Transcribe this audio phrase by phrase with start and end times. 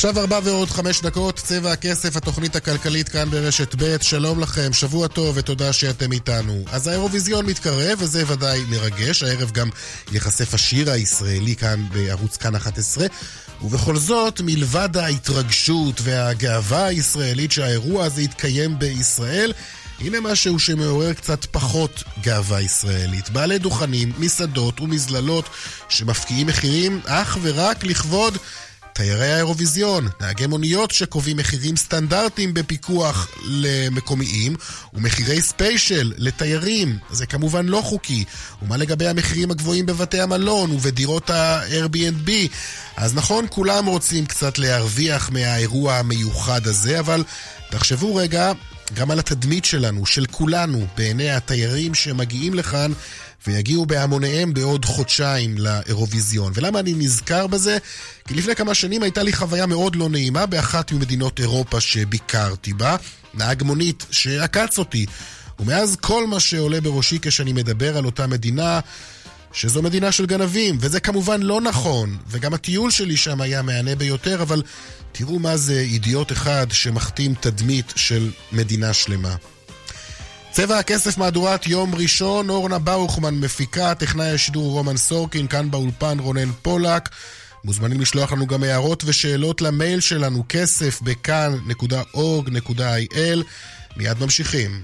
[0.00, 5.08] עכשיו ארבע ועוד חמש דקות, צבע הכסף, התוכנית הכלכלית כאן ברשת ב', שלום לכם, שבוע
[5.08, 6.64] טוב ותודה שאתם איתנו.
[6.72, 9.68] אז האירוויזיון מתקרב, וזה ודאי מרגש, הערב גם
[10.12, 13.06] ייחשף השיר הישראלי כאן בערוץ כאן 11.
[13.62, 19.52] ובכל זאת, מלבד ההתרגשות והגאווה הישראלית שהאירוע הזה יתקיים בישראל,
[20.00, 23.30] הנה משהו שמעורר קצת פחות גאווה ישראלית.
[23.30, 25.48] בעלי דוכנים, מסעדות ומזללות
[25.88, 28.38] שמפקיעים מחירים אך ורק לכבוד
[29.00, 34.56] תיירי האירוויזיון, נהגי מוניות שקובעים מחירים סטנדרטיים בפיקוח למקומיים
[34.94, 38.24] ומחירי ספיישל לתיירים, זה כמובן לא חוקי.
[38.62, 42.30] ומה לגבי המחירים הגבוהים בבתי המלון ובדירות ה-Airbnb?
[42.96, 47.24] אז נכון, כולם רוצים קצת להרוויח מהאירוע המיוחד הזה, אבל
[47.70, 48.52] תחשבו רגע
[48.94, 52.92] גם על התדמית שלנו, של כולנו, בעיני התיירים שמגיעים לכאן
[53.46, 56.52] ויגיעו בהמוניהם בעוד חודשיים לאירוויזיון.
[56.54, 57.78] ולמה אני נזכר בזה?
[58.28, 62.96] כי לפני כמה שנים הייתה לי חוויה מאוד לא נעימה באחת ממדינות אירופה שביקרתי בה.
[63.34, 65.06] נהג מונית שעקץ אותי.
[65.58, 68.80] ומאז כל מה שעולה בראשי כשאני מדבר על אותה מדינה,
[69.52, 74.42] שזו מדינה של גנבים, וזה כמובן לא נכון, וגם הטיול שלי שם היה מהנה ביותר,
[74.42, 74.62] אבל
[75.12, 79.36] תראו מה זה אידיוט אחד שמכתים תדמית של מדינה שלמה.
[80.52, 86.52] צבע הכסף מהדורת יום ראשון, אורנה ברוכמן מפיקה, טכנאי השידור רומן סורקין, כאן באולפן רונן
[86.62, 87.08] פולק.
[87.64, 93.44] מוזמנים לשלוח לנו גם הערות ושאלות למייל שלנו, כסף בכאן.org.il.
[93.96, 94.82] מיד ממשיכים.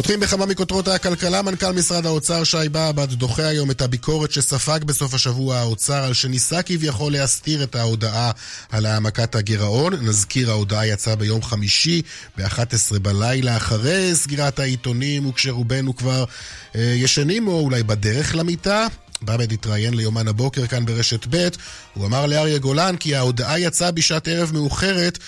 [0.00, 5.14] פותחים בכמה מכותרות הכלכלה, מנכ"ל משרד האוצר שי באב"ד דוחה היום את הביקורת שספג בסוף
[5.14, 8.30] השבוע האוצר על שניסה כביכול להסתיר את ההודעה
[8.70, 9.94] על העמקת הגירעון.
[9.94, 12.02] נזכיר, ההודעה יצאה ביום חמישי
[12.38, 16.24] ב-11 בלילה אחרי סגירת העיתונים וכשרובנו כבר
[16.74, 18.86] אה, ישנים או אולי בדרך למיטה.
[19.22, 21.48] באב"ד התראיין ליומן הבוקר כאן ברשת ב',
[21.94, 25.18] הוא אמר לאריה גולן כי ההודעה יצאה בשעת ערב מאוחרת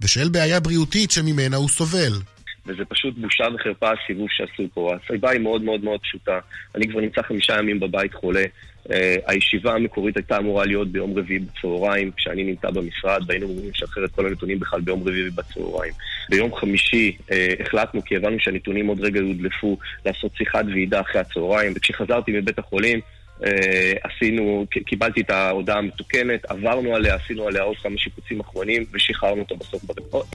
[0.00, 2.20] בשל בעיה בריאותית שממנה הוא סובל.
[2.68, 4.94] וזה פשוט בושה וחרפה הסיבוב שעשו פה.
[4.94, 6.38] הסיבה היא מאוד מאוד מאוד פשוטה.
[6.74, 8.44] אני כבר נמצא חמישה ימים בבית חולה.
[8.44, 8.90] Uh,
[9.26, 14.10] הישיבה המקורית הייתה אמורה להיות ביום רביעי בצהריים, כשאני נמצא במשרד, והיינו אמורים לשחרר את
[14.10, 15.92] כל הנתונים בכלל ביום רביעי בצהריים.
[16.30, 21.72] ביום חמישי uh, החלטנו, כי הבנו שהנתונים עוד רגע יודלפו, לעשות שיחת ועידה אחרי הצהריים,
[21.76, 23.00] וכשחזרתי מבית החולים,
[23.40, 23.44] uh,
[24.02, 29.54] עשינו, קיבלתי את ההודעה המתוקנת, עברנו עליה, עשינו עליה עוד כמה שיפוצים אחרונים, ושחררנו אותה
[29.54, 30.26] בסוף בדקות.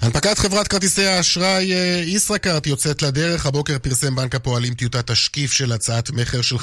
[0.00, 3.46] הנפקת חברת כרטיסי האשראי אה, ישראכרט יוצאת לדרך.
[3.46, 6.60] הבוקר פרסם בנק הפועלים טיוטת תשקיף של הצעת מכר של 50%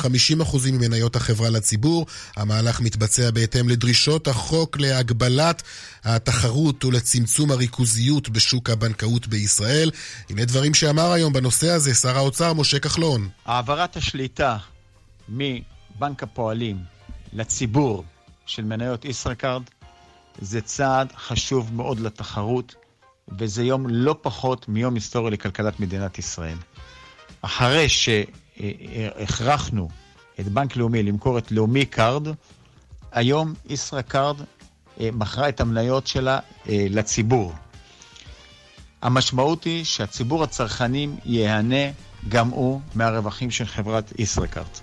[0.72, 2.06] ממניות החברה לציבור.
[2.38, 5.64] המהלך מתבצע בהתאם לדרישות החוק להגבלת
[6.04, 9.92] התחרות ולצמצום הריכוזיות בשוק הבנקאות בישראל.
[10.30, 13.30] הנה דברים שאמר היום בנושא הזה שר האוצר משה כחלון.
[13.46, 14.58] העברת השליטה
[15.30, 16.78] מבנק הפועלים
[17.34, 18.04] לציבור
[18.46, 19.62] של מניות ישראכרט
[20.42, 22.83] זה צעד חשוב מאוד לתחרות.
[23.40, 26.58] וזה יום לא פחות מיום היסטורי לכלכלת מדינת ישראל.
[27.42, 29.90] אחרי שהכרחנו
[30.40, 32.28] את בנק לאומי למכור את לאומי קארד,
[33.12, 34.36] היום ישראכרד
[35.00, 36.40] אה, מכרה את המניות שלה
[36.70, 37.54] אה, לציבור.
[39.02, 41.92] המשמעות היא שהציבור הצרכנים ייהנה
[42.30, 44.80] גם הוא מהרווחים של חברת ישראכרט.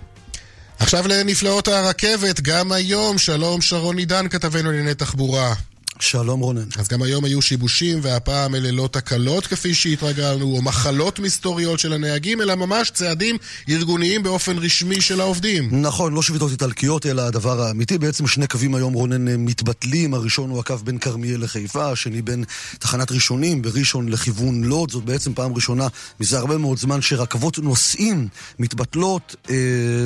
[0.79, 5.53] עכשיו לנפלאות הרכבת, גם היום, שלום שרון עידן, כתבנו לענייני תחבורה.
[6.01, 6.65] שלום רונן.
[6.77, 11.93] אז גם היום היו שיבושים, והפעם אלה לא תקלות כפי שהתרגלנו, או מחלות מסתוריות של
[11.93, 13.37] הנהגים, אלא ממש צעדים
[13.69, 15.81] ארגוניים באופן רשמי של העובדים.
[15.81, 17.97] נכון, לא שביתות איטלקיות, אלא הדבר האמיתי.
[17.97, 20.13] בעצם שני קווים היום, רונן, מתבטלים.
[20.13, 22.43] הראשון הוא הקו בין כרמיאל לחיפה, השני בין
[22.79, 24.91] תחנת ראשונים בראשון לכיוון לוד.
[24.91, 25.87] זאת בעצם פעם ראשונה
[26.19, 28.27] מזה הרבה מאוד זמן שרכבות נוסעים
[28.59, 29.35] מתבטלות.
[29.49, 29.55] אה,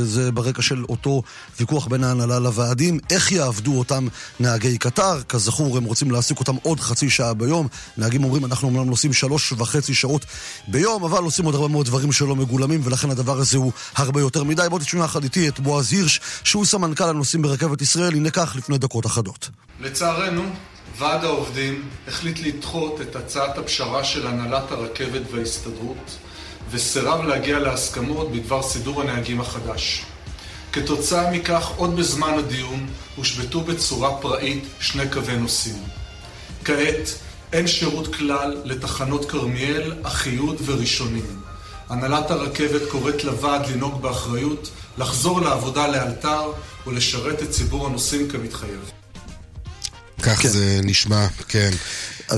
[0.03, 1.23] זה ברקע של אותו
[1.59, 2.99] ויכוח בין ההנהלה לוועדים.
[3.09, 4.07] איך יעבדו אותם
[4.39, 5.23] נהגי קטר?
[5.29, 7.67] כזכור, הם רוצים להעסיק אותם עוד חצי שעה ביום.
[7.97, 10.25] נהגים אומרים, אנחנו אומנם נוסעים שלוש וחצי שעות
[10.67, 14.43] ביום, אבל עושים עוד הרבה מאוד דברים שלא מגולמים, ולכן הדבר הזה הוא הרבה יותר
[14.43, 14.67] מדי.
[14.69, 18.13] בואו תשמעו יחד איתי את בועז הירש, שהוא סמנכ"ל הנוסעים ברכבת ישראל.
[18.13, 19.49] הנה כך לפני דקות אחדות.
[19.79, 20.43] לצערנו,
[20.97, 26.17] ועד העובדים החליט לדחות את הצעת הפשרה של הנהלת הרכבת וההסתדרות,
[26.71, 30.05] וסירב להגיע להסכמות בדבר סידור הנהגים החדש.
[30.75, 35.83] כתוצאה מכך, עוד בזמן הדיון, הושבתו בצורה פראית שני קווי נוסעים.
[36.65, 37.09] כעת,
[37.53, 41.41] אין שירות כלל לתחנות כרמיאל, אחיוד וראשונים.
[41.89, 46.51] הנהלת הרכבת קוראת לוועד לנהוג באחריות, לחזור לעבודה לאלתר
[46.87, 48.91] ולשרת את ציבור הנוסעים כמתחייב.
[50.21, 50.49] כך כן.
[50.49, 51.71] זה נשמע, כן.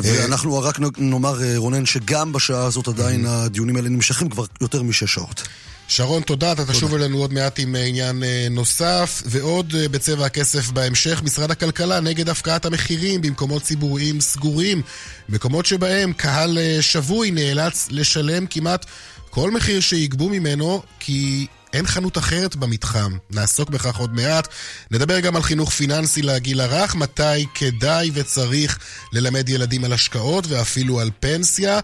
[0.04, 5.44] ואנחנו רק נאמר, רונן, שגם בשעה הזאת עדיין הדיונים האלה נמשכים כבר יותר משש שעות.
[5.88, 6.52] שרון, תודה.
[6.52, 9.24] אתה תשוב אלינו עוד מעט עם עניין נוסף.
[9.26, 14.82] ועוד בצבע הכסף בהמשך, משרד הכלכלה נגד הפקעת המחירים במקומות ציבוריים סגורים.
[15.30, 18.86] מקומות שבהם קהל שבוי נאלץ לשלם כמעט
[19.30, 23.18] כל מחיר שיגבו ממנו, כי אין חנות אחרת במתחם.
[23.30, 24.48] נעסוק בכך עוד מעט.
[24.92, 28.80] נדבר גם על חינוך פיננסי לגיל הרך, מתי כדאי וצריך
[29.14, 31.80] ללמד ילדים על השקעות ואפילו על פנסיה.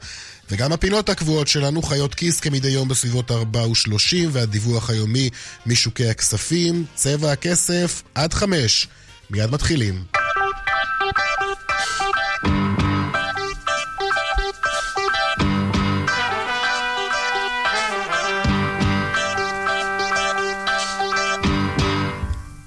[0.51, 5.29] וגם הפינות הקבועות שלנו, חיות כיס כמדי יום בסביבות 4 ו-30, והדיווח היומי
[5.65, 8.87] משוקי הכספים, צבע הכסף, עד 5.
[9.29, 10.22] מיד מתחילים.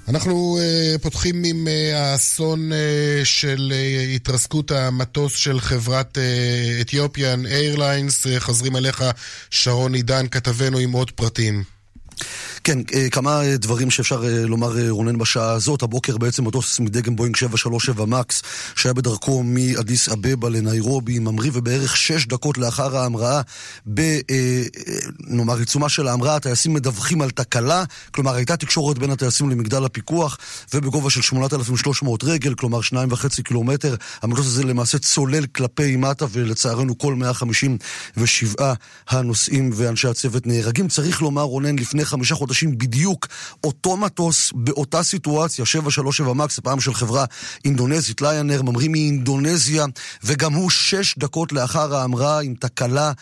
[0.09, 2.75] אנחנו uh, פותחים עם uh, האסון uh,
[3.25, 6.19] של uh, התרסקות המטוס של חברת
[6.81, 8.27] אתיופיאן איירליינס.
[8.27, 9.05] Uh, חוזרים אליך,
[9.51, 11.65] שרון עידן, כתבנו עם עוד פרטים.
[12.67, 15.83] כן, אה, כמה אה, דברים שאפשר אה, לומר, רונן, בשעה הזאת.
[15.83, 18.43] הבוקר בעצם מטוס מדגם בואינג 737 מקס,
[18.77, 23.41] שהיה בדרכו מאדיס אבבה לניירובי, ממריא, ובערך שש דקות לאחר ההמראה,
[25.21, 30.39] נאמר, עיצומה של ההמראה, הטייסים מדווחים על תקלה, כלומר, הייתה תקשורת בין הטייסים למגדל הפיקוח,
[30.75, 36.99] ובגובה של 8,300 רגל, כלומר, שניים וחצי קילומטר, המטוס הזה למעשה צולל כלפי מטה, ולצערנו
[36.99, 38.75] כל 157
[39.09, 40.89] הנוסעים ואנשי הצוות נהרגים.
[40.89, 43.27] צריך לומר, רונן, לפני חמישה חודשים, חודשים בדיוק
[43.65, 47.25] אותו מטוס באותה סיטואציה, 737 מקס, הפעם של חברה
[47.65, 49.85] אינדונזית, ליינר, ממריא מאינדונזיה,
[50.25, 53.13] וגם הוא שש דקות לאחר ההמראה עם תקלה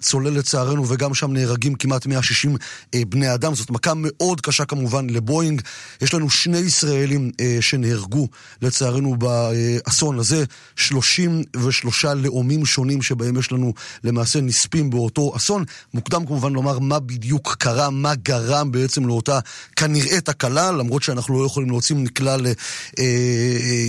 [0.00, 2.56] צולל לצערנו, וגם שם נהרגים כמעט 160
[2.94, 3.54] אה, בני אדם.
[3.54, 5.62] זאת מכה מאוד קשה כמובן לבואינג.
[6.00, 8.28] יש לנו שני ישראלים אה, שנהרגו
[8.62, 10.44] לצערנו באסון הזה,
[10.76, 13.74] 33 לאומים שונים שבהם יש לנו
[14.04, 15.64] למעשה נספים באותו אסון.
[15.94, 19.38] מוקדם כמובן לומר מה בדיוק קרה, מה גרם בעצם לאותה
[19.76, 22.46] כנראה תקלה, למרות שאנחנו לא יכולים להוציא מכלל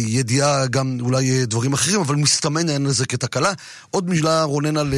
[0.08, 3.54] ידיעה גם אולי דברים אחרים, אבל מסתמן העניין הזה כתקלה.
[3.92, 4.94] עוד מילה רונן על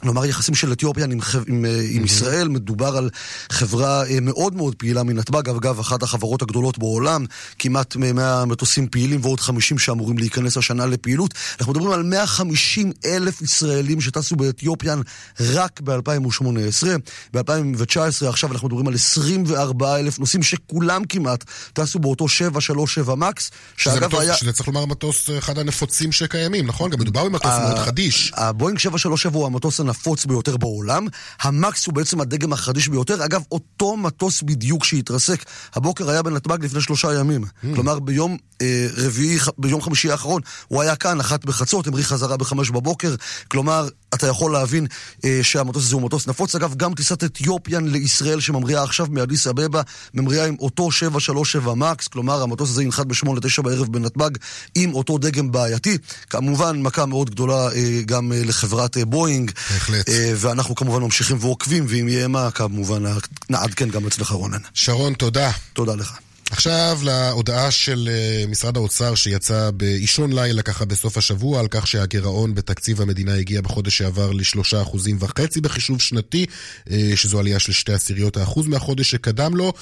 [0.00, 1.68] כלומר, יחסים של אתיופיה עם, עם, mm-hmm.
[1.90, 3.10] עם ישראל, מדובר על
[3.50, 7.24] חברה אה, מאוד מאוד פעילה מנתב"ג, אגב, אחת החברות הגדולות בעולם,
[7.58, 11.34] כמעט 100 מטוסים פעילים ועוד 50 שאמורים להיכנס השנה לפעילות.
[11.58, 14.96] אנחנו מדברים על 150 אלף ישראלים שטסו באתיופיה
[15.40, 16.86] רק ב-2018.
[17.34, 24.04] ב-2019, עכשיו אנחנו מדברים על 24 אלף נוסעים שכולם כמעט טסו באותו 737 מקס, שאגב
[24.04, 24.36] מטוס, היה...
[24.36, 26.90] שזה צריך לומר מטוס אחד הנפוצים שקיימים, נכון?
[26.90, 28.32] גם מדובר במטוס מאוד חדיש.
[28.36, 31.06] הבואינג 737 הוא המטוס הנפוץ ביותר בעולם.
[31.40, 33.24] המקס הוא בעצם הדגם החדיש ביותר.
[33.24, 35.44] אגב, אותו מטוס בדיוק שהתרסק
[35.74, 37.44] הבוקר היה בנתב"ג לפני שלושה ימים.
[37.44, 37.66] Mm.
[37.74, 42.70] כלומר, ביום אה, רביעי, ביום חמישי האחרון, הוא היה כאן, אחת בחצות, המריא חזרה בחמש
[42.70, 43.14] בבוקר.
[43.48, 44.86] כלומר, אתה יכול להבין
[45.24, 46.54] אה, שהמטוס הזה הוא מטוס נפוץ.
[46.54, 49.82] אגב, גם טיסת אתיופיאן לישראל שממריאה עכשיו מאדיס אבבה,
[50.14, 54.30] ממריאה עם אותו 737 מקס, כלומר, המטוס הזה ינחת בשמונה תשע בערב בנתב"ג
[54.74, 55.98] עם אותו דגם בעייתי.
[56.30, 59.50] כמובן, מכה מאוד גדולה אה, גם אה, לחברת אה, בואינג.
[59.78, 60.08] בהחלט.
[60.08, 63.02] אה, ואנחנו כמובן ממשיכים ועוקבים, ואם יהיה מה, כמובן
[63.50, 64.58] נעדכן גם אצלך רונן.
[64.74, 65.50] שרון, תודה.
[65.72, 66.18] תודה לך.
[66.50, 72.54] עכשיו להודעה של אה, משרד האוצר שיצא באישון לילה ככה בסוף השבוע על כך שהגירעון
[72.54, 76.46] בתקציב המדינה הגיע בחודש שעבר לשלושה אחוזים וחצי בחישוב שנתי,
[76.90, 79.72] אה, שזו עלייה של שתי עשיריות האחוז מהחודש שקדם לו.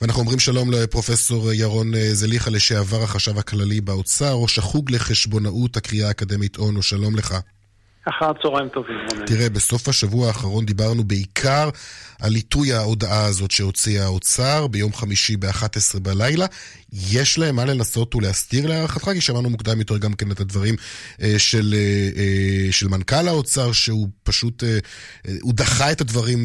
[0.00, 6.58] ואנחנו אומרים שלום לפרופסור ירון זליכה, לשעבר החשב הכללי באוצר, ראש החוג לחשבונאות הקריאה האקדמית
[6.58, 7.34] אונו, שלום לך.
[8.08, 9.26] אחר צהריים טובים, רונן.
[9.26, 11.68] תראה, בסוף השבוע האחרון דיברנו בעיקר
[12.22, 16.46] על עיתוי ההודעה הזאת שהוציא האוצר ביום חמישי ב-11 בלילה.
[16.92, 19.10] יש להם מה לנסות ולהסתיר להערכתך?
[19.14, 20.74] כי שמענו מוקדם יותר גם כן את הדברים
[21.22, 24.62] אה, של, אה, אה, של מנכ"ל האוצר, שהוא פשוט,
[25.40, 26.38] הוא דחה את הדברים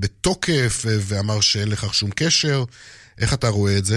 [0.00, 2.64] בתוקף ואמר שאין לכך שום קשר.
[3.20, 3.96] איך אתה רואה את זה?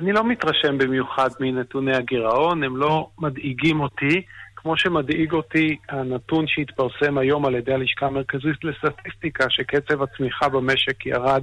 [0.00, 4.22] אני לא מתרשם במיוחד מנתוני הגירעון, הם לא מדאיגים אותי.
[4.66, 11.42] כמו שמדאיג אותי הנתון שהתפרסם היום על ידי הלשכה המרכזית לסטטיסטיקה, שקצב הצמיחה במשק ירד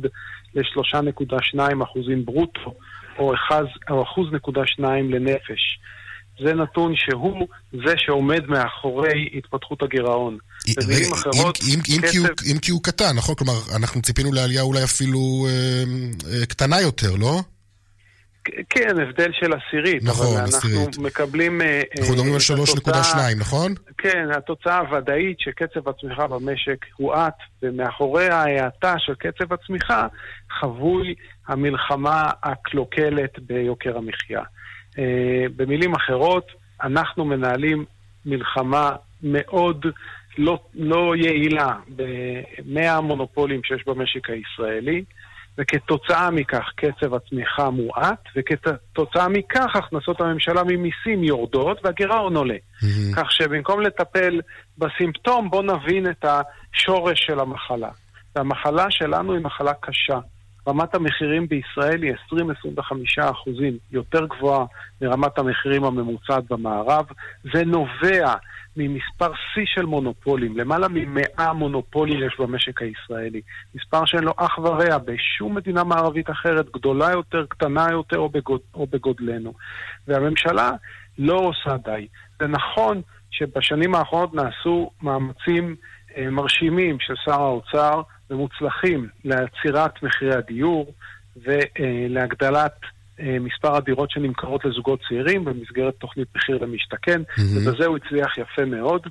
[0.55, 2.73] ל-3.2 אחוזים ברוטו,
[3.17, 5.79] או 1.2 לנפש.
[6.39, 10.37] זה נתון שהוא זה שעומד מאחורי התפתחות הגירעון.
[10.77, 12.17] במילים אחרות, אם, אם, קצב...
[12.17, 13.35] אם, כי אם כי הוא קטן, נכון?
[13.35, 15.83] כלומר, אנחנו ציפינו לעלייה אולי אפילו אה,
[16.33, 17.41] אה, קטנה יותר, לא?
[18.69, 20.03] כן, הבדל של עשירית.
[20.03, 20.87] נכון, אבל עשירית.
[20.87, 21.61] אנחנו מקבלים...
[21.61, 22.39] אה, אנחנו מדברים על
[22.89, 23.73] 3.2, נכון?
[23.97, 30.07] כן, התוצאה הוודאית שקצב הצמיחה במשק הואט, ומאחורי ההאטה של קצב הצמיחה
[30.59, 31.15] חבוי
[31.47, 34.41] המלחמה הקלוקלת ביוקר המחיה.
[34.99, 36.47] אה, במילים אחרות,
[36.83, 37.85] אנחנו מנהלים
[38.25, 38.91] מלחמה
[39.23, 39.85] מאוד
[40.37, 45.03] לא, לא יעילה במאה המונופולים שיש במשק הישראלי,
[45.57, 52.55] וכתוצאה מכך קצב הצמיחה מועט, וכתוצאה מכך הכנסות הממשלה ממיסים יורדות והגירעון עולה.
[52.55, 53.15] Mm-hmm.
[53.15, 54.41] כך שבמקום לטפל
[54.77, 57.89] בסימפטום, בואו נבין את השורש של המחלה.
[58.35, 60.19] והמחלה שלנו היא מחלה קשה.
[60.67, 62.13] רמת המחירים בישראל היא
[63.23, 64.65] 20-25 אחוזים יותר גבוהה
[65.01, 67.05] מרמת המחירים הממוצעת במערב.
[67.53, 68.33] זה נובע
[68.77, 73.41] ממספר שיא של מונופולים, למעלה ממאה מונופולים יש במשק הישראלי.
[73.75, 78.61] מספר שאין לו אח ורע בשום מדינה מערבית אחרת, גדולה יותר, קטנה יותר או, בגוד,
[78.73, 79.53] או בגודלנו.
[80.07, 80.71] והממשלה
[81.17, 82.07] לא עושה די.
[82.39, 83.01] זה נכון
[83.31, 85.75] שבשנים האחרונות נעשו מאמצים
[86.17, 88.01] אה, מרשימים של שר האוצר
[88.33, 90.93] ומוצלחים לעצירת מחירי הדיור
[91.43, 92.75] ולהגדלת
[93.19, 97.41] אה, מספר הדירות שנמכרות לזוגות צעירים במסגרת תוכנית מחיר למשתכן, mm-hmm.
[97.55, 99.01] ובזה הוא הצליח יפה מאוד.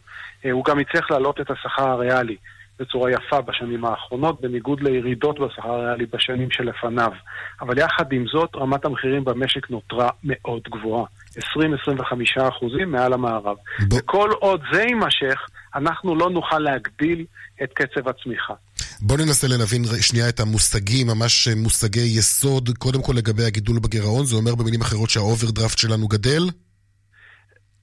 [0.45, 2.37] אה, הוא גם הצליח להעלות את השכר הריאלי
[2.79, 7.13] בצורה יפה בשנים האחרונות, בניגוד לירידות בשכר הריאלי בשנים שלפניו.
[7.61, 11.05] אבל יחד עם זאת, רמת המחירים במשק נותרה מאוד גבוהה.
[11.39, 11.41] 20-25
[12.49, 13.57] אחוזים מעל המערב.
[13.89, 13.95] ב...
[13.95, 17.25] וכל עוד זה יימשך, אנחנו לא נוכל להגדיל
[17.63, 18.55] את קצב הצמיחה.
[19.05, 22.71] בואו ננסה להבין שנייה את המושגים, ממש מושגי יסוד.
[22.79, 26.43] קודם כל לגבי הגידול בגירעון, זה אומר במילים אחרות שהאוברדרפט שלנו גדל?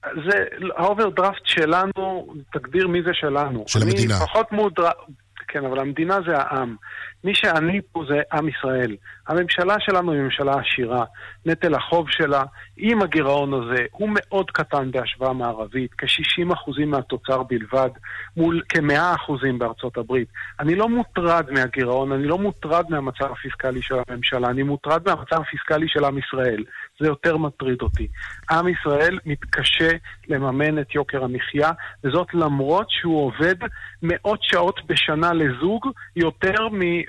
[0.04, 0.44] זה,
[0.76, 3.64] האוברדרפט שלנו, תגדיר מי זה שלנו.
[3.66, 4.16] של המדינה.
[4.16, 4.90] אני פחות מודר...
[5.48, 6.76] כן, אבל המדינה זה העם.
[7.24, 8.96] מי שעני פה זה עם ישראל.
[9.28, 11.04] הממשלה שלנו היא ממשלה עשירה.
[11.46, 12.42] נטל החוב שלה,
[12.76, 17.88] עם הגירעון הזה, הוא מאוד קטן בהשוואה מערבית, כ-60% מהתוצר בלבד,
[18.36, 20.28] מול כ-100% בארצות הברית.
[20.60, 25.88] אני לא מוטרד מהגירעון, אני לא מוטרד מהמצב הפיסקלי של הממשלה, אני מוטרד מהמצב הפיסקלי
[25.88, 26.64] של עם ישראל.
[27.00, 28.08] זה יותר מטריד אותי.
[28.50, 29.90] עם ישראל מתקשה
[30.28, 31.70] לממן את יוקר המחיה,
[32.04, 33.54] וזאת למרות שהוא עובד
[34.02, 35.86] מאות שעות בשנה לזוג,
[36.16, 36.68] יותר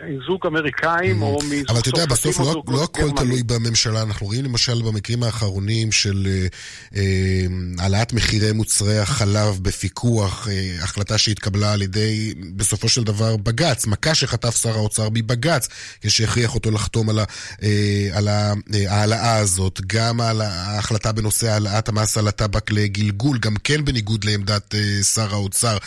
[0.09, 4.01] מזוג אמריקאים או מזוג אבל אתה יודע, בסוף לא, לא הכל תלוי בממשלה.
[4.01, 6.47] אנחנו רואים למשל במקרים האחרונים של אה,
[6.95, 7.45] אה,
[7.79, 14.15] העלאת מחירי מוצרי החלב בפיקוח, אה, החלטה שהתקבלה על ידי, בסופו של דבר, בג"ץ, מכה
[14.15, 15.67] שחטף שר האוצר מבג"ץ,
[16.01, 17.25] כשהכריח אותו לחתום על, ה,
[17.63, 19.81] אה, על ההעלאה הזאת.
[19.87, 25.33] גם על ההחלטה בנושא העלאת המס על הטבק לגלגול, גם כן בניגוד לעמדת אה, שר
[25.33, 25.77] האוצר.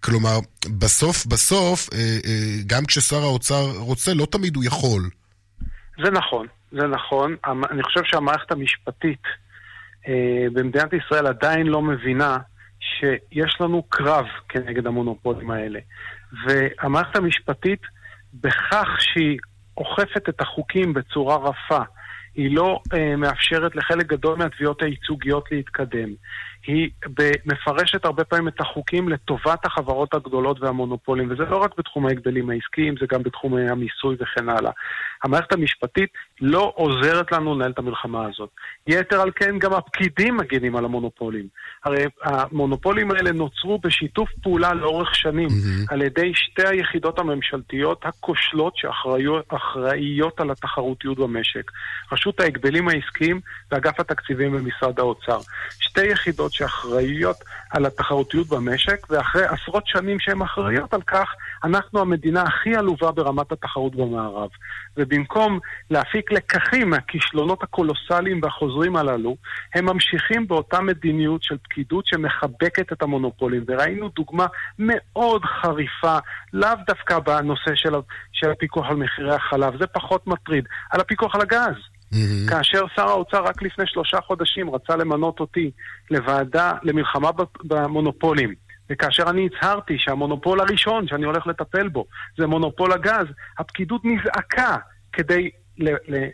[0.00, 0.38] כלומר,
[0.68, 5.10] בסוף בסוף, אה, אה, גם כששר האוצר רוצה, לא תמיד הוא יכול.
[6.04, 7.36] זה נכון, זה נכון.
[7.70, 9.22] אני חושב שהמערכת המשפטית
[10.08, 12.38] אה, במדינת ישראל עדיין לא מבינה
[12.80, 15.80] שיש לנו קרב כנגד המונופולים האלה.
[16.46, 17.80] והמערכת המשפטית,
[18.34, 19.38] בכך שהיא
[19.76, 21.82] אוכפת את החוקים בצורה רפה,
[22.34, 26.08] היא לא אה, מאפשרת לחלק גדול מהתביעות הייצוגיות להתקדם.
[26.66, 26.90] היא
[27.46, 32.94] מפרשת הרבה פעמים את החוקים לטובת החברות הגדולות והמונופולים, וזה לא רק בתחום ההגבלים העסקיים,
[33.00, 34.70] זה גם בתחום המיסוי וכן הלאה.
[35.24, 38.50] המערכת המשפטית לא עוזרת לנו לנהל את המלחמה הזאת.
[38.86, 41.48] יתר על כן, גם הפקידים מגינים על המונופולים.
[41.84, 45.92] הרי המונופולים האלה נוצרו בשיתוף פעולה לאורך שנים mm-hmm.
[45.94, 51.70] על ידי שתי היחידות הממשלתיות הכושלות שאחראיות על התחרותיות במשק.
[52.12, 53.40] רשות ההגבלים העסקיים
[53.70, 55.38] ואגף התקציבים במשרד האוצר.
[55.80, 57.36] שתי יחידות שאחראיות
[57.74, 63.52] על התחרותיות במשק, ואחרי עשרות שנים שהן אחראיות על כך, אנחנו המדינה הכי עלובה ברמת
[63.52, 64.48] התחרות במערב.
[64.96, 65.58] ובמקום
[65.90, 69.36] להפיק לקחים מהכישלונות הקולוסליים והחוזרים הללו,
[69.74, 73.64] הם ממשיכים באותה מדיניות של פקידות שמחבקת את המונופולים.
[73.68, 74.46] וראינו דוגמה
[74.78, 76.18] מאוד חריפה,
[76.52, 77.94] לאו דווקא בנושא של,
[78.32, 81.93] של הפיקוח על מחירי החלב, זה פחות מטריד, על הפיקוח על הגז.
[82.12, 82.50] Mm-hmm.
[82.50, 85.70] כאשר שר האוצר רק לפני שלושה חודשים רצה למנות אותי
[86.10, 87.30] לוועדה למלחמה
[87.64, 88.54] במונופולים.
[88.90, 92.04] וכאשר אני הצהרתי שהמונופול הראשון שאני הולך לטפל בו
[92.38, 93.26] זה מונופול הגז,
[93.58, 94.76] הפקידות נזעקה
[95.12, 95.50] כדי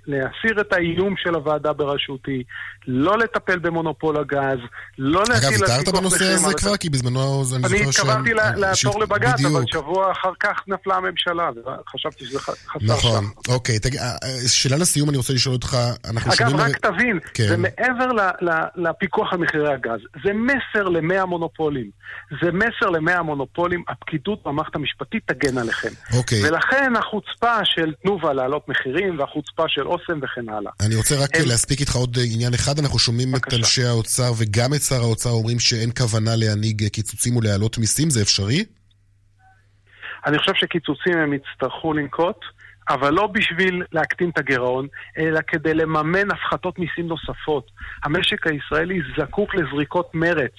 [0.06, 2.42] להסיר את האיום של הוועדה בראשותי,
[2.86, 4.58] לא לטפל במונופול הגז,
[4.98, 5.48] לא להטיל...
[5.48, 6.76] אגב, התארת בנושא הזה כבר?
[6.76, 7.72] כי בזמנו אני זוכר ש...
[7.72, 13.78] אני התכוונתי לעתור לבג"ץ, אבל שבוע אחר כך נפלה הממשלה, וחשבתי שזה חסר נכון, אוקיי.
[13.98, 15.76] אה, אה, שאלה לסיום, אני רוצה לשאול אותך,
[16.10, 16.56] אנחנו שומעים...
[16.56, 17.48] אגב, רק תבין, כן.
[17.48, 18.06] זה מעבר
[18.76, 22.00] לפיקוח על מחירי הגז, זה מסר למאה מונופולים.
[22.42, 25.88] זה מסר למאה המונופולים, הפקידות במערכת המשפטית תגן עליכם.
[26.18, 26.48] אוקיי.
[26.48, 30.72] ולכן החוצפה של תנובה להעלות מחירים, החוצפה של אוסם וכן הלאה.
[30.86, 31.48] אני רוצה רק הם...
[31.48, 32.78] להספיק איתך עוד עניין אחד.
[32.78, 33.56] אנחנו שומעים בקשה.
[33.56, 38.22] את אנשי האוצר וגם את שר האוצר אומרים שאין כוונה להנהיג קיצוצים ולהעלות מיסים, זה
[38.22, 38.64] אפשרי?
[40.26, 42.36] אני חושב שקיצוצים הם יצטרכו לנקוט.
[42.88, 44.86] אבל לא בשביל להקטין את הגירעון,
[45.18, 47.70] אלא כדי לממן הפחתות מיסים נוספות.
[48.04, 50.52] המשק הישראלי זקוק לזריקות מרץ.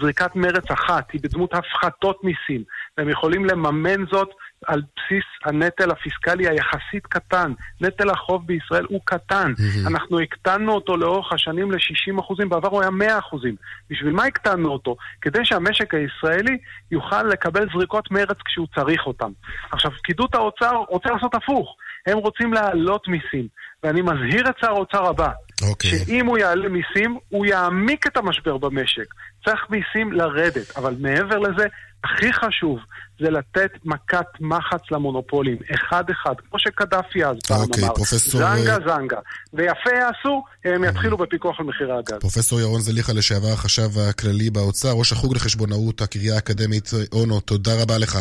[0.00, 2.64] זריקת מרץ אחת היא בדמות הפחתות מיסים,
[2.98, 4.28] והם יכולים לממן זאת
[4.66, 7.52] על בסיס הנטל הפיסקלי היחסית קטן.
[7.80, 9.52] נטל החוב בישראל הוא קטן.
[9.52, 9.88] Mm-hmm.
[9.88, 13.54] אנחנו הקטנו אותו לאורך השנים ל-60 אחוזים, בעבר הוא היה 100 אחוזים.
[13.90, 14.96] בשביל מה הקטנו אותו?
[15.20, 16.58] כדי שהמשק הישראלי
[16.90, 19.30] יוכל לקבל זריקות מרץ כשהוא צריך אותם.
[19.72, 21.76] עכשיו, פקידות האוצר רוצה לעשות הפוך.
[22.06, 23.48] הם רוצים להעלות מיסים.
[23.82, 25.68] ואני מזהיר את שר האוצר הבא, okay.
[25.68, 25.90] אוקיי.
[25.90, 29.14] שאם הוא יעלה מיסים, הוא יעמיק את המשבר במשק.
[29.44, 31.66] צריך מיסים לרדת, אבל מעבר לזה,
[32.06, 32.78] הכי חשוב
[33.20, 38.40] זה לתת מכת מחץ למונופולים, אחד-אחד, כמו שקדאפי אז פעם okay, אמר, פרופסור...
[38.40, 39.16] זנגה זנגה.
[39.54, 42.18] ויפה יעשו, הם יתחילו בפיקוח על מחירי הגז.
[42.20, 47.98] פרופסור ירון זליכה, לשעבר החשב הכללי באוצר, ראש החוג לחשבונאות, הקריה האקדמית אונו, תודה רבה
[47.98, 48.18] לך.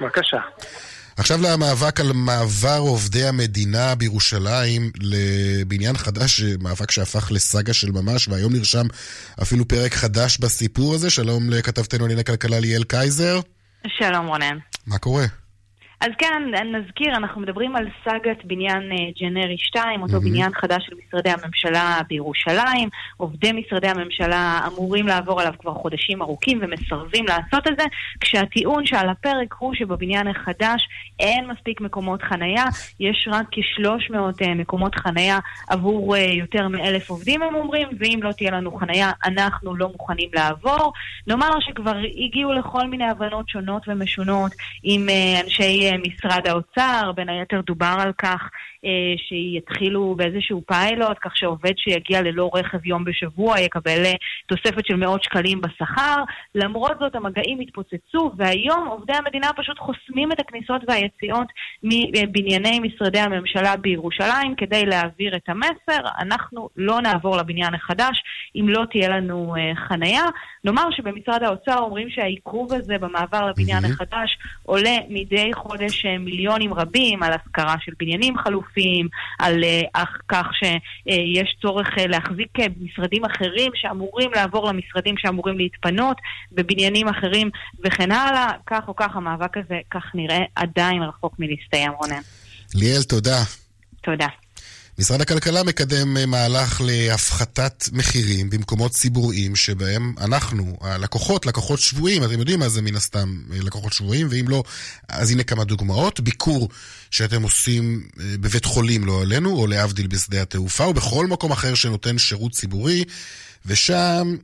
[0.00, 0.38] בבקשה.
[1.20, 8.52] עכשיו למאבק על מעבר עובדי המדינה בירושלים לבניין חדש, מאבק שהפך לסאגה של ממש, והיום
[8.52, 8.86] נרשם
[9.42, 11.10] אפילו פרק חדש בסיפור הזה.
[11.10, 13.40] שלום לכתבתנו לענייני כלכלה ליאל קייזר.
[13.98, 14.58] שלום רונן.
[14.86, 15.24] מה קורה?
[16.00, 16.42] אז כן,
[16.72, 20.20] נזכיר, אנחנו מדברים על סאגת בניין אה, ג'נרי 2, אותו mm-hmm.
[20.20, 22.88] בניין חדש של משרדי הממשלה בירושלים.
[23.16, 27.84] עובדי משרדי הממשלה אמורים לעבור עליו כבר חודשים ארוכים ומסרבים לעשות את זה,
[28.20, 30.88] כשהטיעון שעל הפרק הוא שבבניין החדש
[31.20, 32.64] אין מספיק מקומות חנייה,
[33.00, 35.38] יש רק כ-300 אה, מקומות חנייה
[35.68, 40.28] עבור אה, יותר מאלף עובדים, הם אומרים, ואם לא תהיה לנו חנייה, אנחנו לא מוכנים
[40.34, 40.92] לעבור.
[41.26, 44.52] נאמר שכבר הגיעו לכל מיני הבנות שונות ומשונות
[44.82, 45.06] עם
[45.44, 45.89] אנשי...
[45.98, 48.50] משרד האוצר, בין היתר דובר על כך
[49.28, 54.12] שיתחילו באיזשהו פיילוט, כך שעובד שיגיע ללא רכב יום בשבוע יקבל אה,
[54.46, 56.22] תוספת של מאות שקלים בשכר.
[56.54, 61.46] למרות זאת המגעים התפוצצו, והיום עובדי המדינה פשוט חוסמים את הכניסות והיציאות
[61.82, 66.08] מבנייני משרדי הממשלה בירושלים כדי להעביר את המסר.
[66.18, 68.22] אנחנו לא נעבור לבניין החדש
[68.56, 70.24] אם לא תהיה לנו אה, חנייה.
[70.64, 77.32] נאמר שבמשרד האוצר אומרים שהעיכוב הזה במעבר לבניין החדש עולה מדי חודש מיליונים רבים על
[77.32, 78.69] השכרה של בניינים חלופיים.
[78.70, 85.58] חלופיים, על uh, כך שיש צורך uh, להחזיק uh, משרדים אחרים שאמורים לעבור למשרדים שאמורים
[85.58, 86.16] להתפנות
[86.52, 87.50] בבניינים אחרים
[87.84, 88.50] וכן הלאה.
[88.66, 92.20] כך או כך המאבק הזה, כך נראה, עדיין רחוק מלהסתיים, רונן.
[92.74, 93.42] ליאל, תודה.
[94.02, 94.26] תודה.
[95.00, 102.38] משרד הכלכלה מקדם אה, מהלך להפחתת מחירים במקומות ציבוריים שבהם אנחנו, הלקוחות, לקוחות שבויים, אתם
[102.38, 104.62] יודעים מה זה מן הסתם אה, לקוחות שבויים, ואם לא,
[105.08, 106.20] אז הנה כמה דוגמאות.
[106.20, 106.68] ביקור
[107.10, 111.74] שאתם עושים אה, בבית חולים, לא עלינו, או להבדיל בשדה התעופה, או בכל מקום אחר
[111.74, 113.04] שנותן שירות ציבורי,
[113.66, 114.36] ושם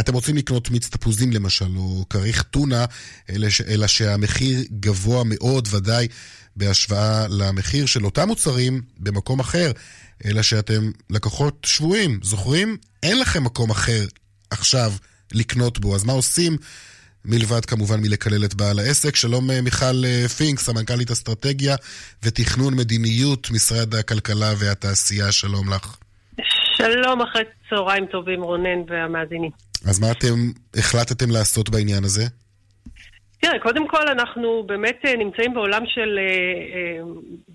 [0.00, 2.84] אתם רוצים לקנות מיץ תפוזים למשל, או כריך טונה,
[3.68, 6.08] אלא שהמחיר גבוה מאוד, ודאי.
[6.56, 9.70] בהשוואה למחיר של אותם מוצרים במקום אחר,
[10.24, 12.20] אלא שאתם לקוחות שבויים.
[12.22, 12.76] זוכרים?
[13.02, 14.04] אין לכם מקום אחר
[14.50, 14.92] עכשיו
[15.32, 16.56] לקנות בו, אז מה עושים?
[17.24, 19.16] מלבד כמובן מלקלל את בעל העסק.
[19.16, 21.76] שלום אה, מיכל אה, פינק, סמנכ"לית אסטרטגיה
[22.22, 25.96] ותכנון מדיניות, משרד הכלכלה והתעשייה, שלום לך.
[26.76, 29.50] שלום, אחרי צהריים טובים רונן והמאזינים.
[29.86, 32.26] אז מה אתם החלטתם לעשות בעניין הזה?
[33.40, 36.18] תראה, קודם כל אנחנו באמת אה, נמצאים בעולם של...
[36.18, 37.02] אה, אה,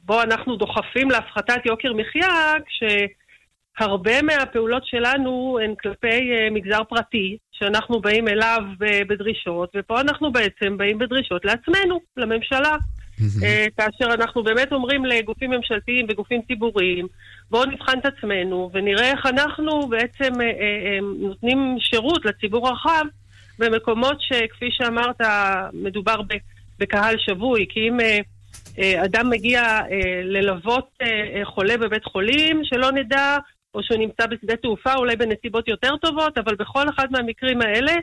[0.03, 8.27] בו אנחנו דוחפים להפחתת יוקר מחיה, כשהרבה מהפעולות שלנו הן כלפי מגזר פרטי, שאנחנו באים
[8.27, 12.75] אליו בדרישות, ופה אנחנו בעצם באים בדרישות לעצמנו, לממשלה.
[13.77, 17.07] כאשר אנחנו באמת אומרים לגופים ממשלתיים וגופים ציבוריים,
[17.51, 20.33] בואו נבחן את עצמנו ונראה איך אנחנו בעצם
[21.19, 23.05] נותנים שירות לציבור הרחב
[23.59, 25.21] במקומות שכפי שאמרת,
[25.73, 26.15] מדובר
[26.79, 28.19] בקהל שבוי, כי אם אה,
[28.79, 30.89] אה, אדם מגיע אה, ללוות
[31.43, 33.37] חולה בבית חולים, שלא נדע,
[33.75, 37.93] או שהוא נמצא בשדה תעופה, אולי בנסיבות יותר טובות, אבל בכל אחד מהמקרים האלה,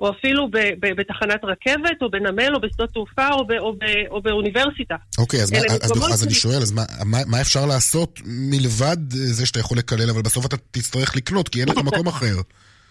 [0.00, 3.84] או אפילו ב, ב, בתחנת רכבת, או בנמל, או בשדות תעופה, או, ב, או, ב,
[4.10, 4.94] או באוניברסיטה.
[5.18, 9.46] אוקיי, אז, מה, אז, אז אני שואל, אז מה, מה, מה אפשר לעשות מלבד זה
[9.46, 12.34] שאתה יכול לקלל, אבל בסוף אתה תצטרך לקנות, כי אין לך מקום אחר.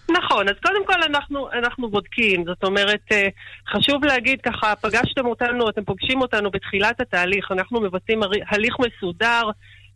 [0.09, 3.27] נכון, אז קודם כל אנחנו, אנחנו בודקים, זאת אומרת, אה,
[3.67, 8.19] חשוב להגיד ככה, פגשתם אותנו, אתם פוגשים אותנו בתחילת התהליך, אנחנו מבצעים
[8.49, 9.41] הליך מסודר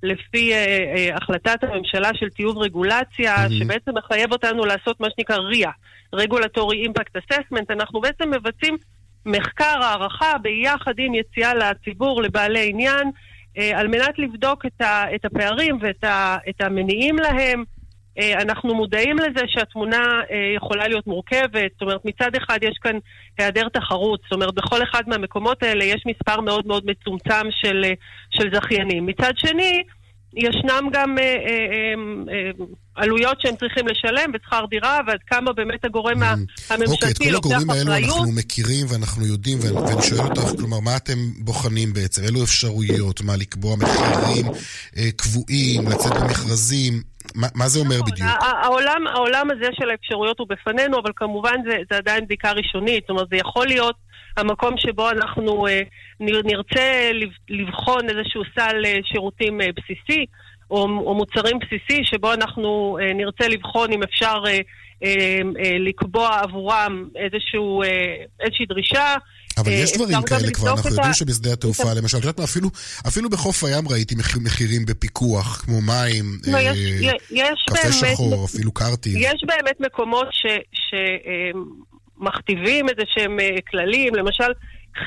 [0.04, 0.58] לפי אה,
[0.96, 3.54] אה, החלטת הממשלה של טיוב רגולציה, mm-hmm.
[3.54, 5.70] שבעצם מחייב אותנו לעשות מה שנקרא RIA,
[6.16, 8.78] Regulatory Impact Assessment, אנחנו בעצם מבצעים
[9.26, 13.12] מחקר הערכה ביחד עם יציאה לציבור, לבעלי עניין,
[13.58, 17.64] אה, על מנת לבדוק את, ה, את הפערים ואת ה, את המניעים להם.
[18.20, 22.98] אה, אנחנו מודעים לזה שהתמונה אה, יכולה להיות מורכבת, זאת אומרת מצד אחד יש כאן
[23.38, 27.94] היעדר תחרות, זאת אומרת בכל אחד מהמקומות האלה יש מספר מאוד מאוד מצומצם של, אה,
[28.32, 29.06] של זכיינים.
[29.06, 29.84] מצד שני,
[30.36, 31.94] ישנם גם אה, אה,
[32.34, 36.32] אה, עלויות שהם צריכים לשלם ושכר דירה, ועד כמה באמת הגורם הממשלתי
[36.70, 36.92] לוקח אחריות.
[36.92, 41.18] אוקיי, את כל הגורמים האלו אנחנו מכירים ואנחנו יודעים, ואני שואל אותך, כלומר, מה אתם
[41.38, 42.24] בוחנים בעצם?
[42.24, 43.22] אילו אפשרויות?
[43.22, 44.46] מה, לקבוע מחירים
[45.16, 47.13] קבועים, לצאת במכרזים?
[47.36, 48.30] מה, מה זה אומר בדיוק?
[48.42, 53.04] העולם, העולם הזה של האפשרויות הוא בפנינו, אבל כמובן זה, זה עדיין בדיקה ראשונית.
[53.04, 53.96] זאת אומרת, זה יכול להיות
[54.38, 55.82] המקום שבו אנחנו אה,
[56.20, 57.12] נרצה
[57.50, 60.26] לבחון איזשהו סל אה, שירותים אה, בסיסי,
[60.72, 64.60] או, או מוצרים בסיסי, שבו אנחנו אה, נרצה לבחון אם אפשר אה,
[65.04, 69.16] אה, אה, לקבוע עבורם איזשהו, אה, איזושהי דרישה.
[69.58, 71.14] אבל יש אה, דברים כאלה כבר, אנחנו יודעים ה...
[71.14, 71.94] שבשדה התעופה, ה...
[71.94, 72.70] למשל, את יודעת מה, אפילו,
[73.08, 76.78] אפילו בחוף הים ראיתי מחירים בפיקוח, כמו מים, לא, אה, יש,
[77.32, 79.14] יש קפה באמת, שחור, אפילו קרטיב.
[79.18, 80.28] יש באמת מקומות
[82.20, 84.52] שמכתיבים איזה שהם אה, כללים, למשל,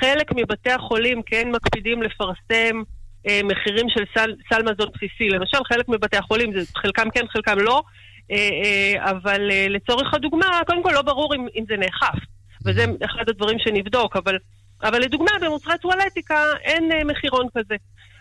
[0.00, 2.82] חלק מבתי החולים כן מקפידים לפרסם
[3.28, 5.28] אה, מחירים של סל, סל מזון בסיסי.
[5.28, 7.82] למשל, חלק מבתי החולים, זה, חלקם כן, חלקם לא,
[8.30, 12.18] אה, אה, אבל אה, לצורך הדוגמה, קודם כל לא ברור אם, אם זה נאכף.
[12.66, 14.36] וזה אחד הדברים שנבדוק, אבל,
[14.82, 17.74] אבל לדוגמה, במוצרי טואלטיקה אין אה, מחירון כזה.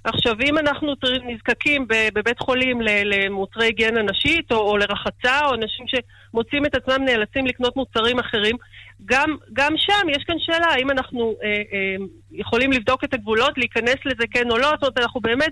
[0.03, 0.93] עכשיו, אם אנחנו
[1.25, 7.45] נזקקים בבית חולים למוצרי היגיינה נשית או, או לרחצה, או אנשים שמוצאים את עצמם נאלצים
[7.47, 8.55] לקנות מוצרים אחרים,
[9.05, 13.95] גם, גם שם יש כאן שאלה האם אנחנו אה, אה, יכולים לבדוק את הגבולות, להיכנס
[14.05, 15.51] לזה כן או לא, זאת אומרת, אנחנו באמת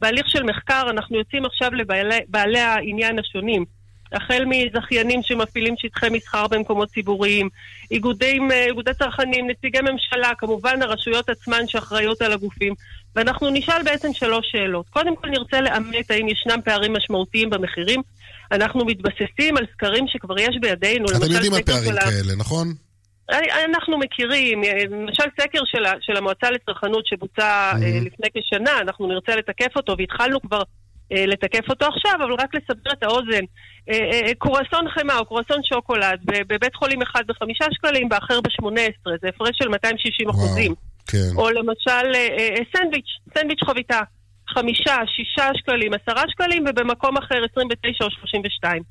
[0.00, 3.64] בהליך של מחקר, אנחנו יוצאים עכשיו לבעלי העניין השונים.
[4.12, 7.48] החל מזכיינים שמפעילים שטחי מסחר במקומות ציבוריים,
[7.90, 12.74] איגודים, אה, איגודי צרכנים, נציגי ממשלה, כמובן הרשויות עצמן שאחראיות על הגופים,
[13.16, 14.88] ואנחנו נשאל בעצם שלוש שאלות.
[14.88, 18.02] קודם כל נרצה לאמת האם ישנם פערים משמעותיים במחירים.
[18.52, 21.06] אנחנו מתבססים על סקרים שכבר יש בידינו.
[21.08, 22.00] אתם יודעים על פערים שלה...
[22.00, 22.68] כאלה, נכון?
[23.64, 28.06] אנחנו מכירים, למשל סקר של, של המועצה לצרכנות שבוצע mm-hmm.
[28.06, 30.62] לפני כשנה, אנחנו נרצה לתקף אותו והתחלנו כבר אה,
[31.10, 33.44] לתקף אותו עכשיו, אבל רק לסבר את האוזן.
[33.90, 39.12] אה, אה, קורסון חמאה או קורסון שוקולד בבית חולים אחד בחמישה שקלים, באחר בשמונה עשרה,
[39.22, 40.74] זה הפרש של 260 אחוזים.
[41.06, 41.36] כן.
[41.36, 42.12] או למשל
[42.76, 44.00] סנדוויץ', סנדוויץ' חביתה.
[44.48, 48.82] חמישה, שישה שקלים, עשרה שקלים, ובמקום אחר 29 או 32.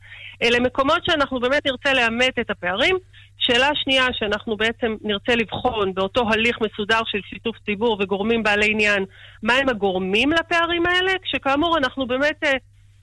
[0.44, 2.96] אלה מקומות שאנחנו באמת נרצה לאמת את הפערים.
[3.38, 9.06] שאלה שנייה שאנחנו בעצם נרצה לבחון באותו הליך מסודר של שיתוף ציבור וגורמים בעלי עניין,
[9.44, 12.54] מהם הגורמים לפערים האלה, כשכאמור אנחנו באמת אה,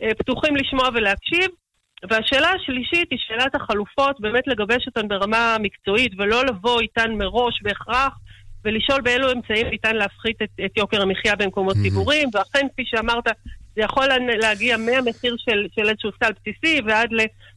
[0.02, 1.50] אה, פתוחים לשמוע ולהקשיב.
[2.10, 8.18] והשאלה השלישית היא שאלת החלופות, באמת לגבש אותן ברמה מקצועית ולא לבוא איתן מראש בהכרח
[8.64, 11.82] ולשאול באילו אמצעים ניתן להפחית את, את יוקר המחיה במקומות mm-hmm.
[11.82, 13.24] ציבוריים, ואכן, כפי שאמרת,
[13.76, 14.06] זה יכול
[14.40, 17.08] להגיע מהמחיר של, של איזשהו סל בסיסי ועד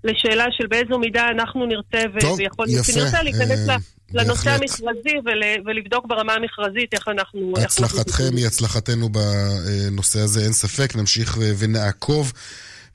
[0.03, 2.65] לשאלה של באיזו מידה אנחנו נרצה טוב, ויכול
[2.95, 3.75] נרצה להיכנס אה,
[4.13, 7.53] לנושא המכרזי ול, ולבדוק ברמה המכרזית איך אנחנו...
[7.57, 12.33] הצלחתכם איך היא הצלחתנו בנושא הזה, אין ספק, נמשיך אה, ונעקוב.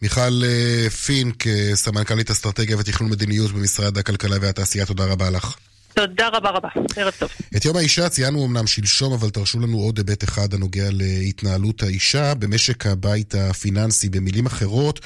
[0.03, 1.45] מיכל אה, פינק,
[1.75, 5.57] סמנכ"לית אסטרטגיה ותכנון מדיניות במשרד הכלכלה והתעשייה, תודה רבה לך.
[5.95, 7.31] תודה רבה רבה, ערב טוב.
[7.57, 12.35] את יום האישה ציינו אמנם שלשום, אבל תרשו לנו עוד היבט אחד הנוגע להתנהלות האישה
[12.35, 14.09] במשק הבית הפיננסי.
[14.09, 15.01] במילים אחרות,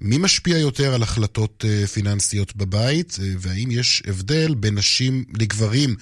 [0.00, 5.96] מי משפיע יותר על החלטות אה, פיננסיות בבית, אה, והאם יש הבדל בין נשים לגברים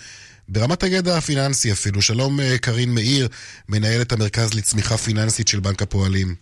[0.49, 2.03] ברמת הידע הפיננסי אפילו.
[2.03, 3.29] שלום אה, קארין מאיר,
[3.69, 6.35] מנהלת המרכז לצמיחה פיננסית של בנק הפועלים.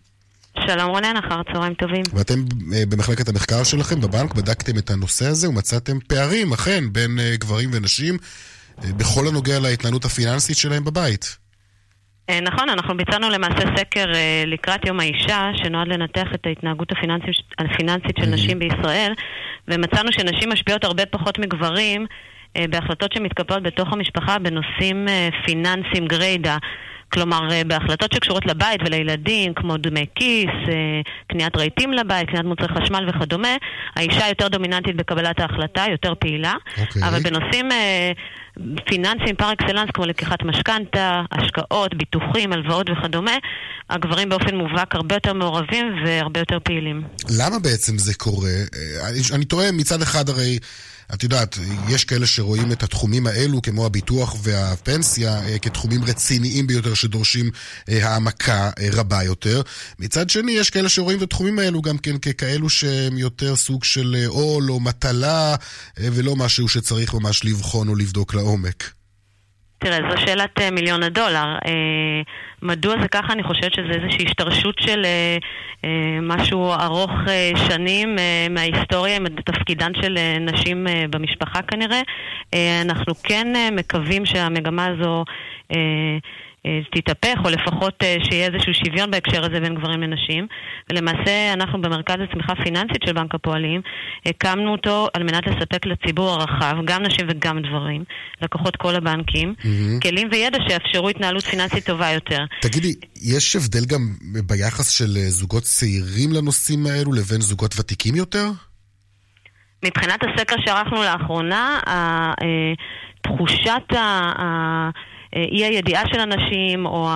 [0.59, 2.03] שלום רונן, אחר צהריים טובים.
[2.15, 2.35] ואתם
[2.75, 7.71] אה, במחלקת המחקר שלכם בבנק בדקתם את הנושא הזה ומצאתם פערים, אכן, בין אה, גברים
[7.73, 8.15] ונשים
[8.85, 11.37] אה, בכל הנוגע להתנהלות הפיננסית שלהם בבית.
[12.43, 14.05] נכון, אנחנו ביצענו למעשה סקר
[14.47, 19.13] לקראת יום האישה, שנועד לנתח את ההתנהגות הפיננסית, הפיננסית של נשים בישראל,
[19.69, 22.07] ומצאנו שנשים משפיעות הרבה פחות מגברים
[22.55, 25.09] בהחלטות שמתקבלות בתוך המשפחה בנושאים
[25.47, 26.57] פיננסיים גריידא.
[27.13, 32.69] כלומר, אה, בהחלטות שקשורות לבית ולילדים, כמו דמי כיס, אה, קניית רהיטים לבית, קניית מוצרי
[32.69, 33.57] חשמל וכדומה,
[33.97, 36.53] האישה יותר דומיננטית בקבלת ההחלטה, יותר פעילה.
[36.53, 36.81] Okay.
[36.81, 37.09] אוקיי.
[37.09, 38.13] אבל בנושאים אה,
[38.87, 43.37] פיננסיים פר אקסלנס, כמו לקיחת משכנתה, השקעות, ביטוחים, הלוואות וכדומה,
[43.91, 47.03] הגברים באופן מובהק הרבה יותר מעורבים והרבה יותר פעילים.
[47.39, 48.51] למה בעצם זה קורה?
[49.09, 50.59] אני, אני תוהה מצד אחד הרי...
[51.15, 56.95] את יודעת, יש כאלה שרואים את התחומים האלו, כמו הביטוח והפנסיה, אה, כתחומים רציניים ביותר
[56.95, 57.51] שדורשים
[57.89, 59.63] אה, העמקה אה, רבה יותר.
[59.99, 64.25] מצד שני, יש כאלה שרואים את התחומים האלו גם כן ככאלו שהם יותר סוג של
[64.27, 65.55] עול או מטלה,
[65.97, 69.02] ולא משהו שצריך ממש לבחון או לבדוק לעומק.
[69.83, 71.57] תראה, זו שאלת uh, מיליון הדולר.
[71.65, 71.69] Uh,
[72.63, 73.33] מדוע זה ככה?
[73.33, 75.07] אני חושבת שזה איזושהי השתרשות של
[75.83, 75.87] uh,
[76.23, 77.11] משהו ארוך
[77.69, 78.17] שנים
[78.51, 82.01] מההיסטוריה עם תפקידן של נשים במשפחה כנראה.
[82.83, 85.25] אנחנו כן מקווים שהמגמה הזו...
[86.67, 90.47] אה, תתהפך, או לפחות אה, שיהיה איזשהו שוויון בהקשר הזה בין גברים לנשים.
[90.91, 93.81] ולמעשה אנחנו במרכז הצמיחה הפיננסית של בנק הפועלים
[94.27, 98.05] הקמנו אותו על מנת לספק לציבור הרחב, גם נשים וגם דברים,
[98.43, 100.01] לקוחות כל הבנקים, mm-hmm.
[100.03, 102.45] כלים וידע שיאפשרו התנהלות פיננסית טובה יותר.
[102.61, 104.01] תגידי, יש הבדל גם
[104.47, 108.47] ביחס של אה, זוגות צעירים לנושאים האלו לבין זוגות ותיקים יותר?
[109.85, 111.81] מבחינת הסקר שערכנו לאחרונה,
[113.23, 114.91] תחושת ה...
[115.37, 117.09] אי הידיעה של אנשים או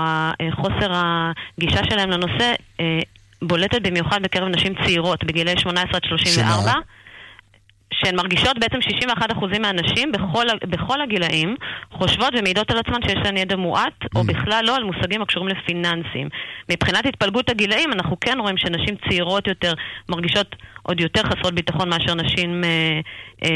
[0.50, 3.00] חוסר הגישה שלהם לנושא אה,
[3.42, 6.62] בולטת במיוחד בקרב נשים צעירות בגילי 18 עד 34.
[6.62, 6.80] שמה?
[7.98, 8.78] שהן מרגישות בעצם
[9.08, 11.56] 61% מהנשים בכל, בכל הגילאים
[11.90, 14.08] חושבות ומעידות על עצמן שיש להן ידע מועט, mm.
[14.16, 16.28] או בכלל לא על מושגים הקשורים לפיננסים.
[16.68, 19.72] מבחינת התפלגות הגילאים, אנחנו כן רואים שנשים צעירות יותר
[20.08, 23.00] מרגישות עוד יותר חסרות ביטחון מאשר נשים אה,
[23.44, 23.50] אה,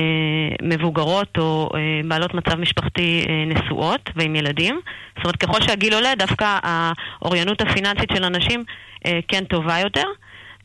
[0.62, 4.80] מבוגרות או אה, בעלות מצב משפחתי אה, נשואות ועם ילדים.
[5.16, 8.64] זאת אומרת, ככל שהגיל עולה, דווקא האוריינות הפיננסית של הנשים
[9.06, 10.04] אה, כן טובה יותר.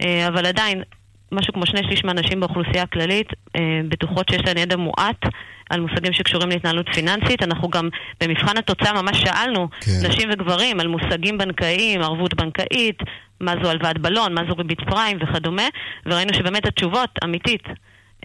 [0.01, 0.83] אה, אבל עדיין,
[1.31, 5.21] משהו כמו שני שליש מהנשים באוכלוסייה הכללית אה, בטוחות שיש להן ידע מועט
[5.69, 7.43] על מושגים שקשורים להתנהלות פיננסית.
[7.43, 7.89] אנחנו גם
[8.21, 9.91] במבחן התוצאה ממש שאלנו כן.
[10.09, 12.97] נשים וגברים על מושגים בנקאיים, ערבות בנקאית,
[13.39, 15.67] מה זו הלוואת בלון, מה זו ריבית פריים וכדומה,
[16.05, 17.63] וראינו שבאמת התשובות, אמיתית,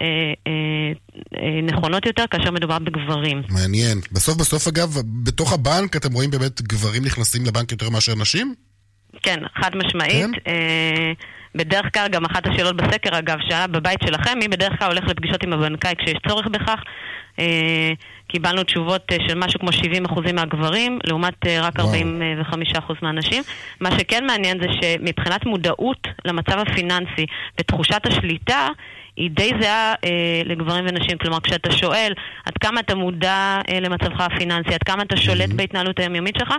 [0.00, 0.06] אה,
[0.46, 3.42] אה, נכונות יותר כאשר מדובר בגברים.
[3.48, 3.98] מעניין.
[4.12, 8.54] בסוף בסוף אגב, בתוך הבנק אתם רואים באמת גברים נכנסים לבנק יותר מאשר נשים?
[9.22, 10.26] כן, חד משמעית.
[10.44, 10.52] כן?
[11.54, 15.44] בדרך כלל, גם אחת השאלות בסקר, אגב, שהיה בבית שלכם, מי בדרך כלל הולך לפגישות
[15.44, 16.82] עם הבנקאי כשיש צורך בכך.
[17.38, 17.90] אה,
[18.28, 21.84] קיבלנו תשובות אה, של משהו כמו 70% מהגברים, לעומת אה, רק 45%
[23.02, 23.42] מהנשים.
[23.80, 27.26] מה שכן מעניין זה שמבחינת מודעות למצב הפיננסי
[27.60, 28.68] ותחושת השליטה,
[29.16, 31.18] היא די זהה אה, לגברים ונשים.
[31.18, 32.12] כלומר, כשאתה שואל
[32.44, 35.54] עד כמה אתה מודע אה, למצבך הפיננסי, עד כמה אתה שולט mm-hmm.
[35.54, 36.54] בהתנהלות היומיומית שלך,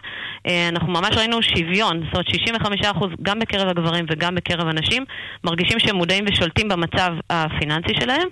[0.47, 2.03] אה, אנחנו ממש ראינו שוויון.
[2.03, 2.27] זאת אומרת,
[2.65, 5.05] 65% גם בקרב הגברים וגם בקרב הנשים
[5.43, 8.27] מרגישים שהם מודעים ושולטים במצב הפיננסי שלהם.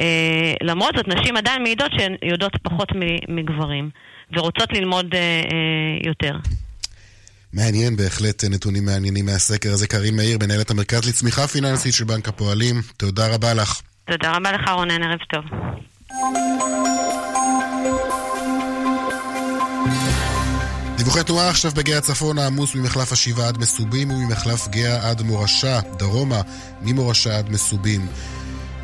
[0.00, 2.88] אה, למרות זאת, נשים עדיין מעידות שהן יודעות פחות
[3.28, 3.90] מגברים,
[4.32, 6.36] ורוצות ללמוד אה, אה, יותר.
[7.54, 9.86] מעניין בהחלט נתונים מעניינים מהסקר הזה.
[9.86, 13.80] קרים מאיר, מנהלת המרכז לצמיחה פיננסית של בנק הפועלים, תודה רבה לך.
[14.10, 15.44] תודה רבה לך רונן, ערב טוב.
[20.96, 26.40] דיווחי תנועה עכשיו בגאה הצפון העמוס ממחלף השבעה עד מסובים וממחלף גאה עד מורשה, דרומה
[26.82, 28.06] ממורשה עד מסובים.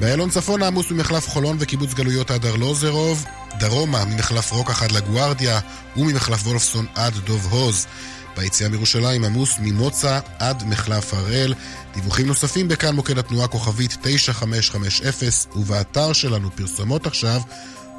[0.00, 3.24] באיילון צפון העמוס ממחלף חולון וקיבוץ גלויות עד ארלוזרוב,
[3.58, 5.60] דרומה ממחלף רוקח עד לגוארדיה
[5.96, 7.86] וממחלף וולפסון עד דוב הוז.
[8.36, 11.54] ביציאה מירושלים עמוס ממוצא עד מחלף הראל.
[11.94, 17.40] דיווחים נוספים בכאן מוקד התנועה כוכבית 9550 ובאתר שלנו פרסומות עכשיו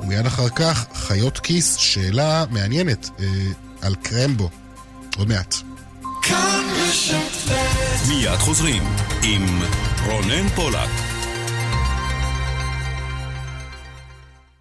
[0.01, 3.25] ומיד אחר כך חיות כיס, שאלה מעניינת אה,
[3.81, 4.49] על קרמבו.
[5.17, 5.55] עוד מעט.
[8.07, 8.83] מיד חוזרים
[9.23, 9.61] עם
[10.05, 11.10] רונן פולק.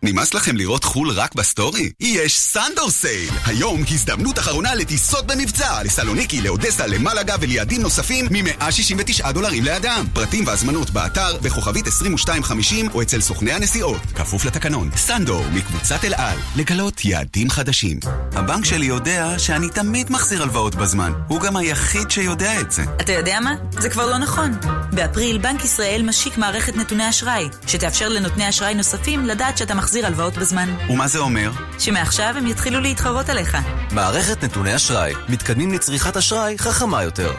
[0.02, 1.90] נמאס לכם לראות חו"ל רק בסטורי?
[2.00, 3.30] יש סאן דור sale!
[3.46, 10.06] היום הזדמנות אחרונה לטיסות במבצע לסלוניקי, לאודסה, למלאגה וליעדים נוספים מ-169 דולרים לאדם.
[10.12, 14.00] פרטים והזמנות באתר בכוכבית 2250 או אצל סוכני הנסיעות.
[14.14, 14.90] כפוף לתקנון.
[14.96, 16.38] סנדור מקבוצת אל על.
[16.56, 18.00] לגלות יעדים חדשים.
[18.32, 21.12] הבנק שלי יודע שאני תמיד מחזיר הלוואות בזמן.
[21.28, 22.82] הוא גם היחיד שיודע את זה.
[23.00, 23.54] אתה יודע מה?
[23.70, 24.50] זה כבר לא נכון.
[24.92, 30.06] באפריל בנק ישראל משיק מערכת נתוני אשראי, שתאפשר לנותני אשראי נוספים לדעת שאתה מחזיר להחזיר
[30.06, 30.74] הלוואות בזמן.
[30.90, 31.50] ומה זה אומר?
[31.78, 33.56] שמעכשיו הם יתחילו להתחרות עליך.
[33.90, 35.12] מערכת נתוני אשראי.
[35.28, 37.32] מתקדמים לצריכת אשראי חכמה יותר.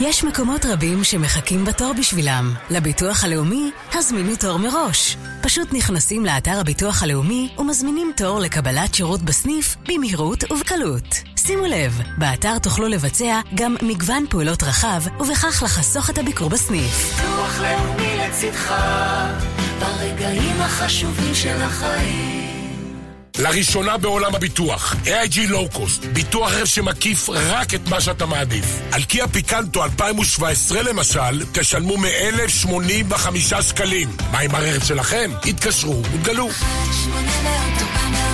[0.00, 2.54] יש מקומות רבים שמחכים בתור בשבילם.
[2.70, 5.16] לביטוח הלאומי, הזמינו תור מראש.
[5.40, 11.22] פשוט נכנסים לאתר הביטוח הלאומי ומזמינים תור לקבלת שירות בסניף במהירות ובקלות.
[11.36, 17.20] שימו לב, באתר תוכלו לבצע גם מגוון פעולות רחב, ובכך לחסוך את הביקור בסניף.
[17.20, 18.74] ביטוח לאומי לצדך
[19.80, 22.40] ברגעים החשובים של החיים.
[23.38, 28.80] לראשונה בעולם הביטוח, AIG Low Cost, ביטוח רכב שמקיף רק את מה שאתה מעדיף.
[28.92, 34.08] על קיה פיקנטו 2017 למשל, תשלמו מ-1,085 שקלים.
[34.32, 35.30] מה עם הרכב שלכם?
[35.44, 36.48] התקשרו ותגלו.
[36.50, 38.29] 800 400 400 AIG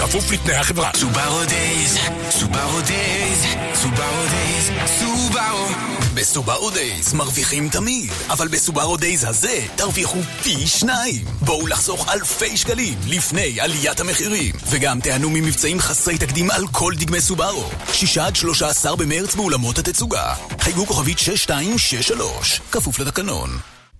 [0.00, 0.90] כפוף לתנאי החברה.
[0.96, 1.98] סובארו days,
[2.30, 5.66] סובארו days, סובארו days, סובארו.
[6.14, 11.24] בסובארו days מרוויחים תמיד, אבל בסובארו days הזה תרוויחו פי שניים.
[11.40, 17.20] בואו לחסוך אלפי שקלים לפני עליית המחירים, וגם תיהנו ממבצעים חסרי תקדים על כל דגמי
[17.20, 17.70] סובארו.
[17.92, 20.34] שישה עד שלושה עשר במרץ באולמות התצוגה.
[20.60, 23.50] חייגו כוכבית 6263, כפוף לתקנון.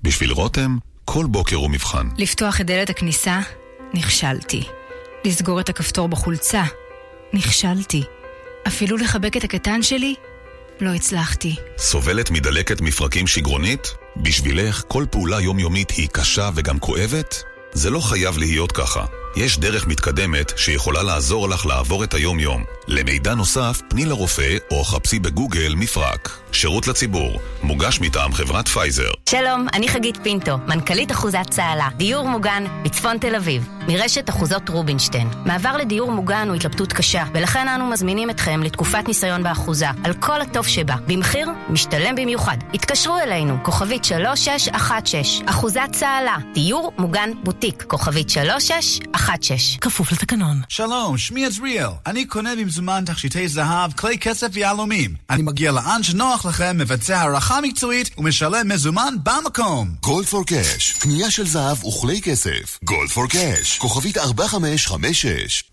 [0.03, 2.09] בשביל רותם, כל בוקר הוא מבחן.
[2.19, 3.41] לפתוח את דלת הכניסה?
[3.95, 4.80] נכשלתי.
[5.25, 6.63] לסגור את הכפתור בחולצה?
[7.33, 8.03] נכשלתי.
[8.67, 10.15] אפילו לחבק את הקטן שלי?
[10.81, 11.57] לא הצלחתי.
[11.79, 13.95] סובלת מדלקת מפרקים שגרונית?
[14.17, 17.43] בשבילך כל פעולה יומיומית היא קשה וגם כואבת?
[17.73, 19.05] זה לא חייב להיות ככה.
[19.37, 22.65] יש דרך מתקדמת שיכולה לעזור לך לעבור את היום-יום.
[22.89, 26.39] למידע נוסף, פני לרופא או חפשי בגוגל מפרק.
[26.53, 29.11] שירות לציבור, מוגש מטעם חברת פייזר.
[29.29, 35.29] שלום, אני חגית פינטו, מנכ"לית אחוזת צהלה, דיור מוגן בצפון תל אביב, מרשת אחוזות רובינשטיין.
[35.47, 40.41] מעבר לדיור מוגן הוא התלבטות קשה, ולכן אנו מזמינים אתכם לתקופת ניסיון באחוזה, על כל
[40.41, 42.57] הטוב שבה, במחיר משתלם במיוחד.
[42.75, 49.20] התקשרו אלינו, כוכבית 3616, אחוזת צהלה, דיור מוגן בוטיק, כוכבית 3616.
[49.81, 50.61] כפוף לתקנון.
[50.69, 51.89] שלום, שמי עזריאל.
[52.07, 55.15] אני קונה במזומן תכשיטי זהב, כלי כסף ויהלומים.
[55.31, 59.95] אני מגיע לאן שנוח לכם, מבצע הערכה מקצועית ומשלם מזומן במקום.
[60.03, 62.79] גולד פור קאש, קנייה של זהב וכלי כסף.
[62.85, 65.70] גולד פור קאש, כוכבית 4556.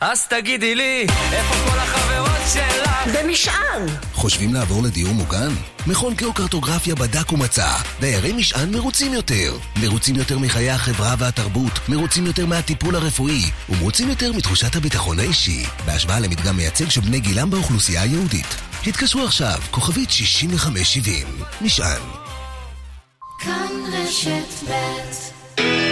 [0.00, 2.90] אז תגידי לי, איפה כל החברות שלך?
[3.14, 3.86] במשען!
[4.12, 5.54] חושבים לעבור לדיור מוגן?
[5.86, 7.68] מכון גיאוקרטוגרפיה בדק ומצא.
[8.00, 9.56] דיירי משען מרוצים יותר.
[9.82, 16.20] מרוצים יותר מחיי החברה והתרבות, מרוצים יותר מהטיפול הרפואי, ומרוצים יותר מתחושת הביטחון האישי, בהשוואה
[16.20, 18.56] למדגם מייצג של בני גילם באוכלוסייה היהודית.
[18.86, 21.26] התקשרו עכשיו, כוכבית 6570.
[21.60, 22.02] משען.
[23.38, 25.85] כאן רשת ב'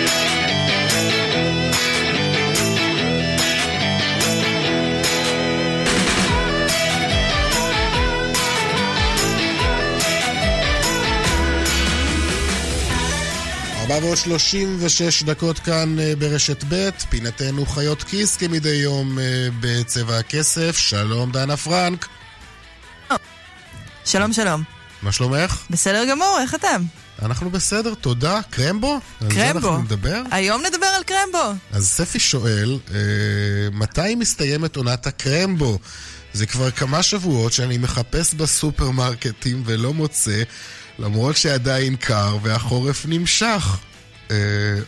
[13.85, 19.25] ארבע ועוד שלושים ושש דקות כאן אה, ברשת ב', פינתנו חיות כיס כמדי יום אה,
[19.61, 20.77] בצבע הכסף.
[20.77, 22.09] שלום דנה פרנק.
[24.05, 24.63] שלום שלום.
[25.03, 25.65] מה שלומך?
[25.71, 26.83] בסדר גמור, איך אתם?
[27.23, 28.41] אנחנו בסדר, תודה.
[28.51, 28.93] קרמבו?
[28.93, 29.69] על זה קרמבו.
[29.69, 30.23] אנחנו נדבר?
[30.31, 31.53] היום נדבר על קרמבו.
[31.73, 32.99] אז ספי שואל, אה,
[33.73, 35.79] מתי מסתיימת עונת הקרמבו?
[36.33, 40.43] זה כבר כמה שבועות שאני מחפש בסופרמרקטים ולא מוצא,
[40.99, 43.79] למרות שעדיין קר והחורף נמשך.
[44.31, 44.37] אה,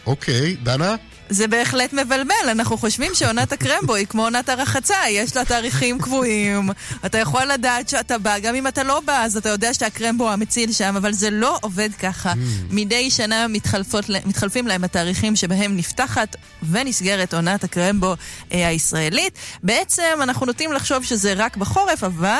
[0.07, 0.95] אוקיי, דנה?
[1.29, 6.71] זה בהחלט מבלבל, אנחנו חושבים שעונת הקרמבו היא כמו עונת הרחצה, יש לה תאריכים קבועים,
[7.07, 10.73] אתה יכול לדעת שאתה בא, גם אם אתה לא בא, אז אתה יודע שהקרמבו המציל
[10.73, 12.33] שם, אבל זה לא עובד ככה.
[12.71, 16.37] מדי שנה מתחלפות, מתחלפים להם התאריכים שבהם נפתחת
[16.71, 18.15] ונסגרת עונת הקרמבו
[18.53, 19.39] אה, הישראלית.
[19.63, 22.31] בעצם אנחנו נוטים לחשוב שזה רק בחורף, אבל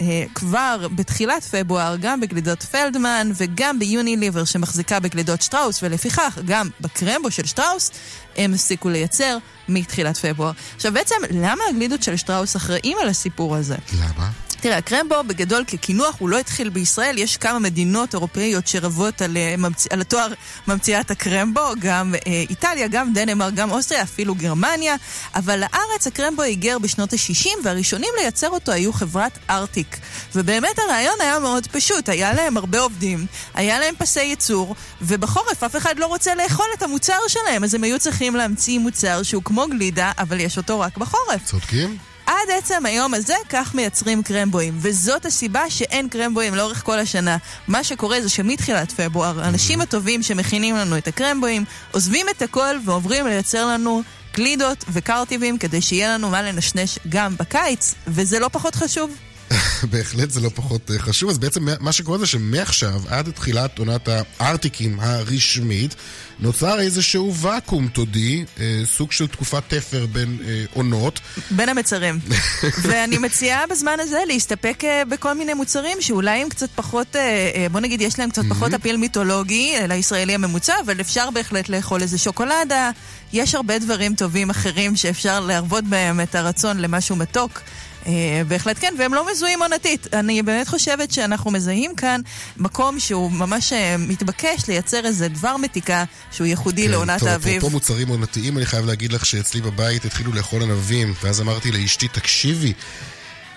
[0.00, 7.30] אה, כבר בתחילת פברואר, גם בגלידות פלדמן וגם ביוניליבר שמחזיקה בגלידות שטראוס, ולפיכך גם בקרמבו
[7.30, 7.90] של שטראוס,
[8.36, 10.52] הם הפסיקו לייצר מתחילת פברואר.
[10.74, 13.76] עכשיו בעצם, למה הגלידות של שטראוס אחראים על הסיפור הזה?
[14.00, 14.30] למה?
[14.60, 19.54] תראה, הקרמבו בגדול כקינוח הוא לא התחיל בישראל, יש כמה מדינות אירופאיות שרבות על, אה.
[19.90, 20.32] על התואר
[20.68, 24.96] ממציאת הקרמבו, גם אה, איטליה, גם דנמרק, גם אוסטריה, אפילו גרמניה,
[25.34, 29.96] אבל לארץ הקרמבו היגר בשנות ה-60 והראשונים לייצר אותו היו חברת ארטיק.
[30.34, 35.76] ובאמת הרעיון היה מאוד פשוט, היה להם הרבה עובדים, היה להם פסי ייצור, ובחורף אף
[35.76, 39.66] אחד לא רוצה לאכול את המוצר שלהם, אז הם היו צריכים להמציא מוצר שהוא כמו
[39.70, 41.44] גלידה, אבל יש אותו רק בחורף.
[41.44, 41.98] צודקים?
[42.26, 47.36] עד עצם היום הזה, כך מייצרים קרמבואים, וזאת הסיבה שאין קרמבואים לאורך כל השנה.
[47.68, 53.26] מה שקורה זה שמתחילת פברואר, האנשים הטובים שמכינים לנו את הקרמבואים, עוזבים את הכל ועוברים
[53.26, 54.02] לייצר לנו
[54.34, 59.10] גלידות וקרטיבים כדי שיהיה לנו מה לנשנש גם בקיץ, וזה לא פחות חשוב.
[59.90, 61.30] בהחלט זה לא פחות אה, חשוב.
[61.30, 65.94] אז בעצם מה שקורה זה שמעכשיו עד תחילת עונת הארטיקים הרשמית,
[66.40, 71.20] נוצר איזשהו ואקום, תודי, אה, סוג של תקופת תפר בין אה, עונות.
[71.50, 72.18] בין המצרים.
[72.82, 77.66] ואני מציעה בזמן הזה להסתפק אה, בכל מיני מוצרים שאולי הם קצת פחות, אה, אה,
[77.68, 82.02] בוא נגיד, יש להם קצת פחות אפיל מיתולוגי אה, לישראלי הממוצע, אבל אפשר בהחלט לאכול
[82.02, 82.90] איזה שוקולדה.
[83.32, 87.60] יש הרבה דברים טובים אחרים שאפשר להרוות בהם את הרצון למשהו מתוק.
[88.06, 88.08] Uh,
[88.48, 90.14] בהחלט כן, והם לא מזוהים עונתית.
[90.14, 92.20] אני באמת חושבת שאנחנו מזהים כאן
[92.56, 97.56] מקום שהוא ממש uh, מתבקש לייצר איזה דבר מתיקה שהוא ייחודי לעונת טוב, האביב.
[97.56, 102.08] אפרופו מוצרים עונתיים, אני חייב להגיד לך שאצלי בבית התחילו לאכול ענבים, ואז אמרתי לאשתי,
[102.08, 102.72] תקשיבי,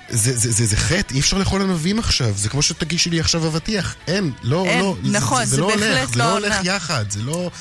[0.10, 3.48] זה, זה, זה, זה חטא, אי אפשר לאכול ענבים עכשיו, זה כמו שתגישי לי עכשיו
[3.48, 6.32] אבטיח, אין, לא, אין, לא, נכון, זה, זה, זה לא בהחלט הולך, זה לא לא.
[6.32, 7.52] הולך יחד, זה לא...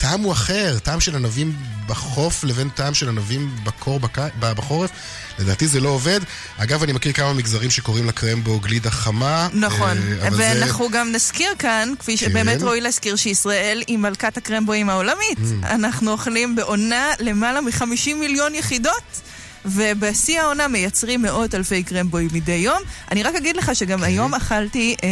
[0.00, 1.52] הטעם הוא אחר, טעם של ענבים
[1.86, 4.18] בחוף לבין טעם של ענבים בקור בק...
[4.40, 4.90] בחורף.
[5.38, 6.20] לדעתי זה לא עובד.
[6.58, 9.48] אגב, אני מכיר כמה מגזרים שקוראים לקרמבו גלידה חמה.
[9.52, 10.98] נכון, אה, ואנחנו זה...
[10.98, 12.26] גם נזכיר כאן, כפי כן.
[12.26, 15.38] שבאמת ראוי להזכיר שישראל היא מלכת הקרמבואים העולמית.
[15.38, 15.66] Mm.
[15.66, 19.20] אנחנו אוכלים בעונה למעלה מ-50 מיליון יחידות.
[19.64, 22.78] ובשיא העונה מייצרים מאות אלפי קרמבואים מדי יום.
[23.10, 25.08] אני רק אגיד לך שגם היום אכלתי אה,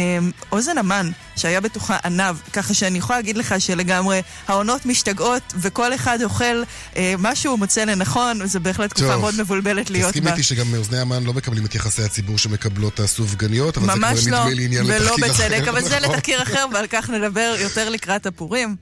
[0.51, 6.21] אוזן המן, שהיה בתוכה ענב, ככה שאני יכולה להגיד לך שלגמרי העונות משתגעות, וכל אחד
[6.23, 6.63] אוכל
[6.97, 9.17] אה, מה שהוא מוצא לנכון, וזו בהחלט תקופה.
[9.17, 10.31] מאוד מבולבלת להיות תסכים בה.
[10.31, 14.39] איתי שגם אוזני המן לא מקבלים את יחסי הציבור שמקבלות הסופגניות, אבל ממש זה כבר
[14.39, 15.43] לא, נדמה לי עניין ולא לתחקיר אחר.
[15.47, 16.11] בצדק, אבל זה נכון.
[16.15, 18.75] לתחקיר אחר, ועל כך נדבר יותר לקראת הפורים.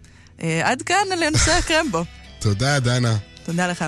[0.43, 2.03] אה, עד כאן לנושא הקרמבו.
[2.39, 3.15] תודה, דנה.
[3.45, 3.85] תודה לך.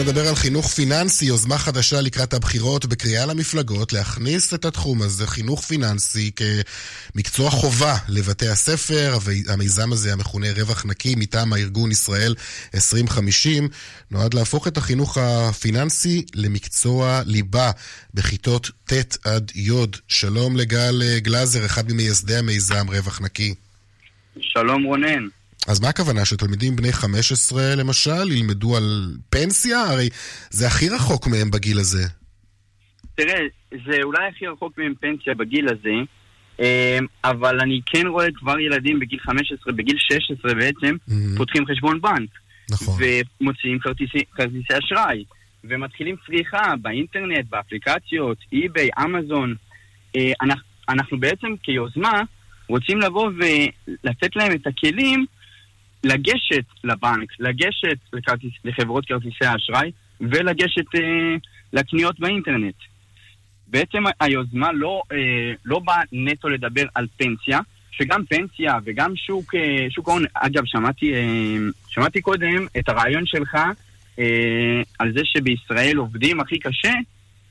[0.00, 5.60] נדבר על חינוך פיננסי, יוזמה חדשה לקראת הבחירות בקריאה למפלגות להכניס את התחום הזה, חינוך
[5.60, 6.30] פיננסי,
[7.14, 9.18] כמקצוע חובה לבתי הספר.
[9.48, 12.34] המיזם הזה, המכונה רווח נקי, מטעם הארגון ישראל
[12.74, 13.68] 2050,
[14.10, 17.70] נועד להפוך את החינוך הפיננסי למקצוע ליבה
[18.14, 19.70] בכיתות ט' עד י'.
[20.08, 23.54] שלום לגל אה, גלאזר, אחד ממייסדי המיזם רווח נקי.
[24.40, 25.39] שלום רונן.
[25.70, 29.80] אז מה הכוונה, שתלמידים בני 15 למשל ילמדו על פנסיה?
[29.80, 30.08] הרי
[30.50, 32.04] זה הכי רחוק מהם בגיל הזה.
[33.14, 33.40] תראה,
[33.70, 35.94] זה אולי הכי רחוק מהם פנסיה בגיל הזה,
[36.60, 40.96] אה, אבל אני כן רואה כבר ילדים בגיל 15, בגיל 16 בעצם,
[41.36, 42.30] פותחים חשבון בנק.
[42.70, 43.02] נכון.
[43.40, 45.24] ומוציאים כרטיסי, כרטיסי אשראי.
[45.64, 49.54] ומתחילים צריכה באינטרנט, באפליקציות, אי-ביי, אמזון.
[50.16, 52.22] אה, אנחנו, אנחנו בעצם כיוזמה
[52.68, 55.26] רוצים לבוא ולתת להם את הכלים
[56.04, 59.90] לגשת לבנק, לגשת לכרטיס, לחברות כרטיסי האשראי
[60.20, 61.36] ולגשת אה,
[61.72, 62.74] לקניות באינטרנט.
[63.66, 65.16] בעצם היוזמה לא, אה,
[65.64, 71.56] לא באה נטו לדבר על פנסיה, שגם פנסיה וגם שוק, אה, ההון, אגב, שמעתי, אה,
[71.88, 73.56] שמעתי קודם את הרעיון שלך
[74.18, 76.92] אה, על זה שבישראל עובדים הכי קשה,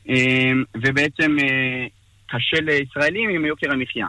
[0.09, 1.87] אה, ובעצם אה,
[2.27, 4.07] קשה לישראלים עם יוקר המחיה.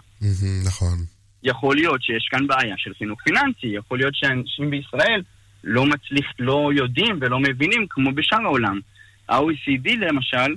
[0.67, 1.20] נכון.
[1.43, 5.23] יכול להיות שיש כאן בעיה של חינוך פיננסי, יכול להיות שאנשים בישראל
[5.65, 8.81] לא מצליח, לא יודעים ולא מבינים כמו בשאר העולם.
[9.29, 10.55] ה-OECD למשל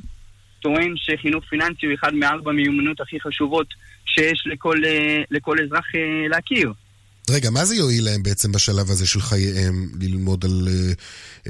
[0.60, 3.68] טוען שחינוך פיננסי הוא אחד מארבע מיומנות הכי חשובות
[4.06, 6.74] שיש לכל, אה, לכל אזרח אה, להכיר.
[7.30, 10.94] רגע, מה זה יועיל להם בעצם בשלב הזה של חייהם ללמוד על אה,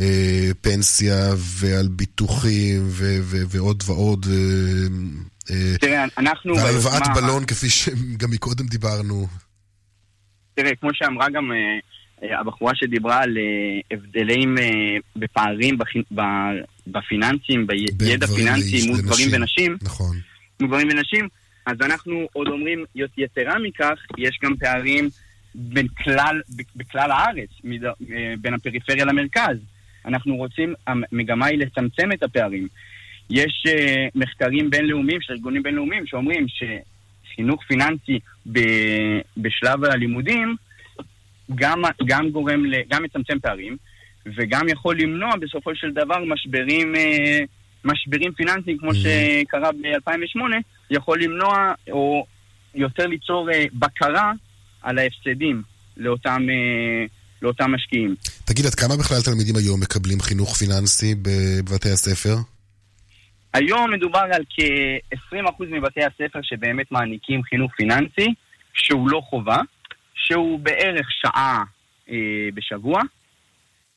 [0.03, 4.25] אה, פנסיה ועל ביטוחים ו- ו- ועוד ועוד?
[4.31, 6.55] אה, אה, תראה, אנחנו...
[6.55, 9.27] ועל הלוואת בלון, כפי שגם מקודם דיברנו.
[10.55, 11.57] תראה, כמו שאמרה גם אה,
[12.29, 14.63] אה, הבחורה שדיברה על אה, הבדלים אה,
[15.15, 16.21] בפערים בכ- ב-
[16.87, 17.67] בפיננסים,
[17.97, 19.27] בידע פיננסי מול גברים.
[19.31, 20.17] ונשים, נכון.
[20.59, 21.27] מול גברים ונשים,
[21.65, 22.85] אז אנחנו עוד אומרים,
[23.17, 25.09] יתרה מכך, יש גם פערים
[25.55, 26.41] בין כלל,
[26.75, 29.57] בכלל הארץ, מד- אה, בין הפריפריה למרכז.
[30.05, 32.67] אנחנו רוצים, המגמה היא לצמצם את הפערים.
[33.29, 33.71] יש uh,
[34.15, 38.19] מחקרים בינלאומיים של ארגונים בינלאומיים שאומרים שחינוך פיננסי
[38.51, 38.59] ב,
[39.37, 40.55] בשלב הלימודים
[41.55, 43.77] גם, גם גורם, ל, גם מצמצם פערים
[44.25, 47.45] וגם יכול למנוע בסופו של דבר משברים, uh,
[47.85, 50.39] משברים פיננסיים כמו שקרה ב-2008,
[50.89, 52.25] יכול למנוע או
[52.75, 54.31] יותר ליצור uh, בקרה
[54.83, 55.61] על ההפסדים
[55.97, 57.09] לאותם, uh,
[57.41, 58.15] לאותם משקיעים.
[58.45, 62.35] תגיד, עד כמה בכלל תלמידים היום מקבלים חינוך פיננסי בבתי הספר?
[63.53, 68.33] היום מדובר על כ-20% מבתי הספר שבאמת מעניקים חינוך פיננסי,
[68.73, 69.57] שהוא לא חובה,
[70.15, 71.63] שהוא בערך שעה
[72.09, 72.15] אה,
[72.53, 73.01] בשבוע,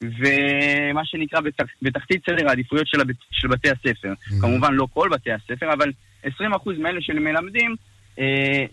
[0.03, 4.13] ומה שנקרא בתח, בתחתית סדר העדיפויות של, הבית, של בתי הספר.
[4.13, 4.41] Mm-hmm.
[4.41, 5.93] כמובן לא כל בתי הספר, אבל
[6.27, 6.29] 20%
[6.79, 7.77] מאלה שמלמדים,
[8.19, 8.65] אה,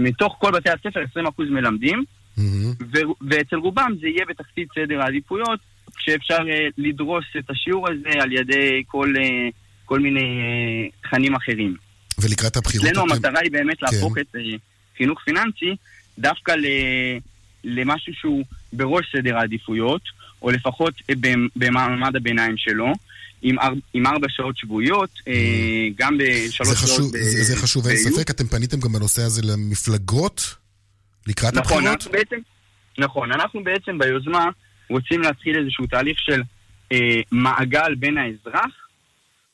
[0.00, 2.04] מתוך כל בתי הספר 20% מלמדים,
[2.38, 2.84] Mm-hmm.
[2.94, 5.60] ו- ואצל רובם זה יהיה בתחתית סדר העדיפויות,
[5.96, 9.48] כשאפשר אה, לדרוס את השיעור הזה על ידי כל, אה,
[9.84, 11.76] כל מיני אה, תכנים אחרים.
[12.18, 13.86] ולקראת הבחירות אצלנו אתם- המטרה היא באמת כן.
[13.92, 14.40] להפוך את אה,
[14.98, 15.76] חינוך פיננסי
[16.18, 17.18] דווקא ל-
[17.64, 20.02] למשהו שהוא בראש סדר העדיפויות,
[20.42, 22.92] או לפחות במ- במעמד הביניים שלו.
[23.42, 27.86] עם, אר, עם ארבע שעות שבועיות, אה, גם בשלוש שעות חשוב, ב- זה, זה חשוב,
[27.86, 27.96] אין.
[27.96, 28.30] ספק.
[28.30, 30.54] אתם פניתם גם בנושא הזה למפלגות
[31.26, 31.94] לקראת נכון, הבחירות?
[31.94, 32.36] אנחנו בעצם,
[32.98, 34.48] נכון, אנחנו בעצם ביוזמה
[34.90, 36.42] רוצים להתחיל איזשהו תהליך של
[36.92, 38.72] אה, מעגל בין האזרח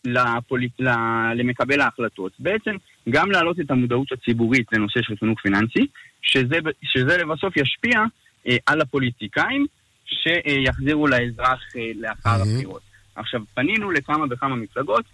[0.05, 0.89] לפוליט, ל,
[1.35, 2.33] למקבל ההחלטות.
[2.39, 2.71] בעצם
[3.09, 5.87] גם להעלות את המודעות הציבורית לנושא של חינוך פיננסי,
[6.23, 8.01] שזה, שזה לבסוף ישפיע
[8.49, 9.67] אה, על הפוליטיקאים
[10.07, 12.83] שיחזירו לאזרח אה, לאחר הבחירות.
[13.17, 15.05] עכשיו, פנינו לכמה וכמה מפלגות,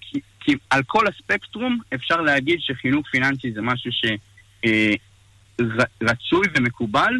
[0.00, 3.90] כי, כי על כל הספקטרום אפשר להגיד שחינוך פיננסי זה משהו
[5.60, 7.12] שרצוי ומקובל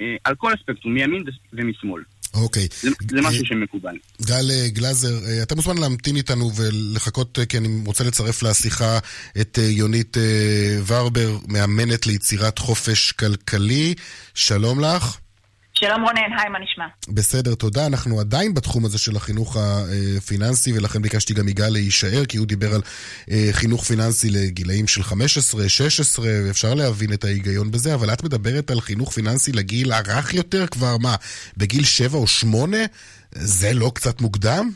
[0.00, 2.02] אה, על כל הספקטרום, מימין ומשמאל.
[2.36, 2.68] אוקיי.
[2.82, 3.96] זה, זה משהו שמקובל.
[4.22, 8.98] גל אה, גלזר, אה, אתה מוזמן להמתין איתנו ולחכות, אה, כי אני רוצה לצרף לשיחה
[9.40, 10.16] את יונית
[10.86, 13.94] ורבר, מאמנת ליצירת חופש כלכלי.
[14.34, 15.16] שלום לך.
[15.78, 16.84] שלום רונן, היי, מה נשמע?
[17.08, 17.86] בסדר, תודה.
[17.86, 22.74] אנחנו עדיין בתחום הזה של החינוך הפיננסי, ולכן ביקשתי גם יגאל להישאר, כי הוא דיבר
[22.74, 22.82] על
[23.52, 28.80] חינוך פיננסי לגילאים של 15, 16, ואפשר להבין את ההיגיון בזה, אבל את מדברת על
[28.80, 31.14] חינוך פיננסי לגיל הרך יותר, כבר מה,
[31.56, 32.76] בגיל 7 או 8?
[33.34, 34.70] זה לא קצת מוקדם?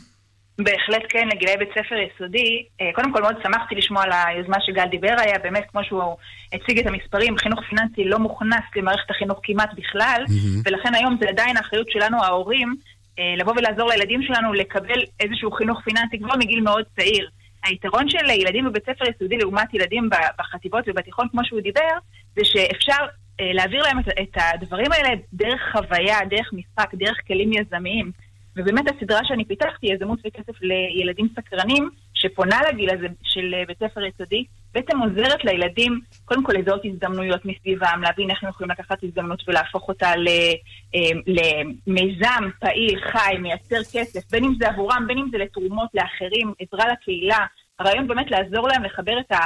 [0.63, 2.65] בהחלט כן, לגילאי בית ספר יסודי.
[2.81, 6.15] אה, קודם כל מאוד שמחתי לשמוע על היוזמה שגל דיבר עליה, באמת כמו שהוא
[6.53, 10.61] הציג את המספרים, חינוך פיננסי לא מוכנס למערכת החינוך כמעט בכלל, mm-hmm.
[10.65, 12.75] ולכן היום זה עדיין האחריות שלנו ההורים
[13.19, 17.29] אה, לבוא ולעזור לילדים שלנו לקבל איזשהו חינוך פיננסי כבר מגיל מאוד צעיר.
[17.65, 20.09] היתרון של ילדים בבית ספר יסודי לעומת ילדים
[20.39, 21.93] בחטיבות ובתיכון, כמו שהוא דיבר,
[22.35, 23.05] זה שאפשר
[23.39, 28.11] אה, להעביר להם את הדברים האלה דרך חוויה, דרך משחק, דרך כלים יזמיים.
[28.55, 34.01] ובאמת הסדרה שאני פיתחתי, יזמות וכסף לילדים סקרנים, שפונה לגיל הזה של אה, בית ספר
[34.05, 34.43] יסודי,
[34.73, 39.87] בעצם עוזרת לילדים, קודם כל לזהות הזדמנויות מסביבם, להבין איך הם יכולים לקחת הזדמנות ולהפוך
[39.87, 45.89] אותה אה, למיזם פעיל, חי, מייצר כסף, בין אם זה עבורם, בין אם זה לתרומות
[45.93, 47.45] לאחרים, עזרה לקהילה.
[47.79, 49.37] הרעיון באמת לעזור להם לחבר את ה...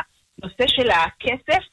[0.43, 1.63] נושא של הכסף,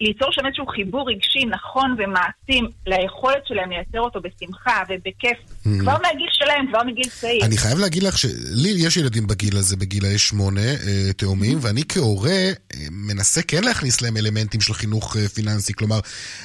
[0.00, 5.38] ליצור שם איזשהו חיבור רגשי נכון ומעצים ליכולת שלהם לייצר אותו בשמחה ובכיף.
[5.64, 7.44] כבר מהגיל שלהם, כבר מגיל צעיר.
[7.44, 11.66] אני חייב להגיד לך שלי יש ילדים בגיל הזה, בגילאי שמונה, אה, תאומים, mm-hmm.
[11.66, 12.52] ואני כהורה אה,
[12.90, 16.00] מנסה כן להכניס להם אלמנטים של חינוך אה, פיננסי, כלומר,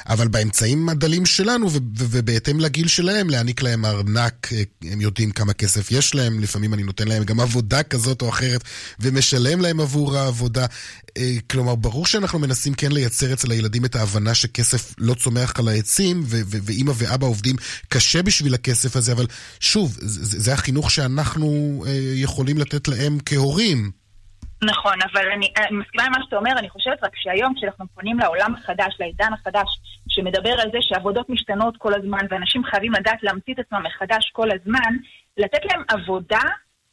[0.09, 4.49] אבל באמצעים הדלים שלנו ובהתאם לגיל שלהם, להעניק להם ארנק,
[4.91, 8.63] הם יודעים כמה כסף יש להם, לפעמים אני נותן להם גם עבודה כזאת או אחרת,
[8.99, 10.65] ומשלם להם עבור העבודה.
[11.49, 16.23] כלומר, ברור שאנחנו מנסים כן לייצר אצל הילדים את ההבנה שכסף לא צומח על העצים,
[16.25, 17.55] ואימא ואבא עובדים
[17.89, 19.25] קשה בשביל הכסף הזה, אבל
[19.59, 21.47] שוב, זה, זה החינוך שאנחנו
[21.87, 23.91] אה, יכולים לתת להם כהורים.
[24.63, 28.19] נכון, אבל אני, אני מסכימה עם מה שאתה אומר, אני חושבת רק שהיום כשאנחנו פונים
[28.19, 29.69] לעולם החדש, לעידן החדש,
[30.09, 34.47] שמדבר על זה שעבודות משתנות כל הזמן ואנשים חייבים לדעת להמציא את עצמם מחדש כל
[34.51, 34.91] הזמן,
[35.37, 36.41] לתת להם עבודה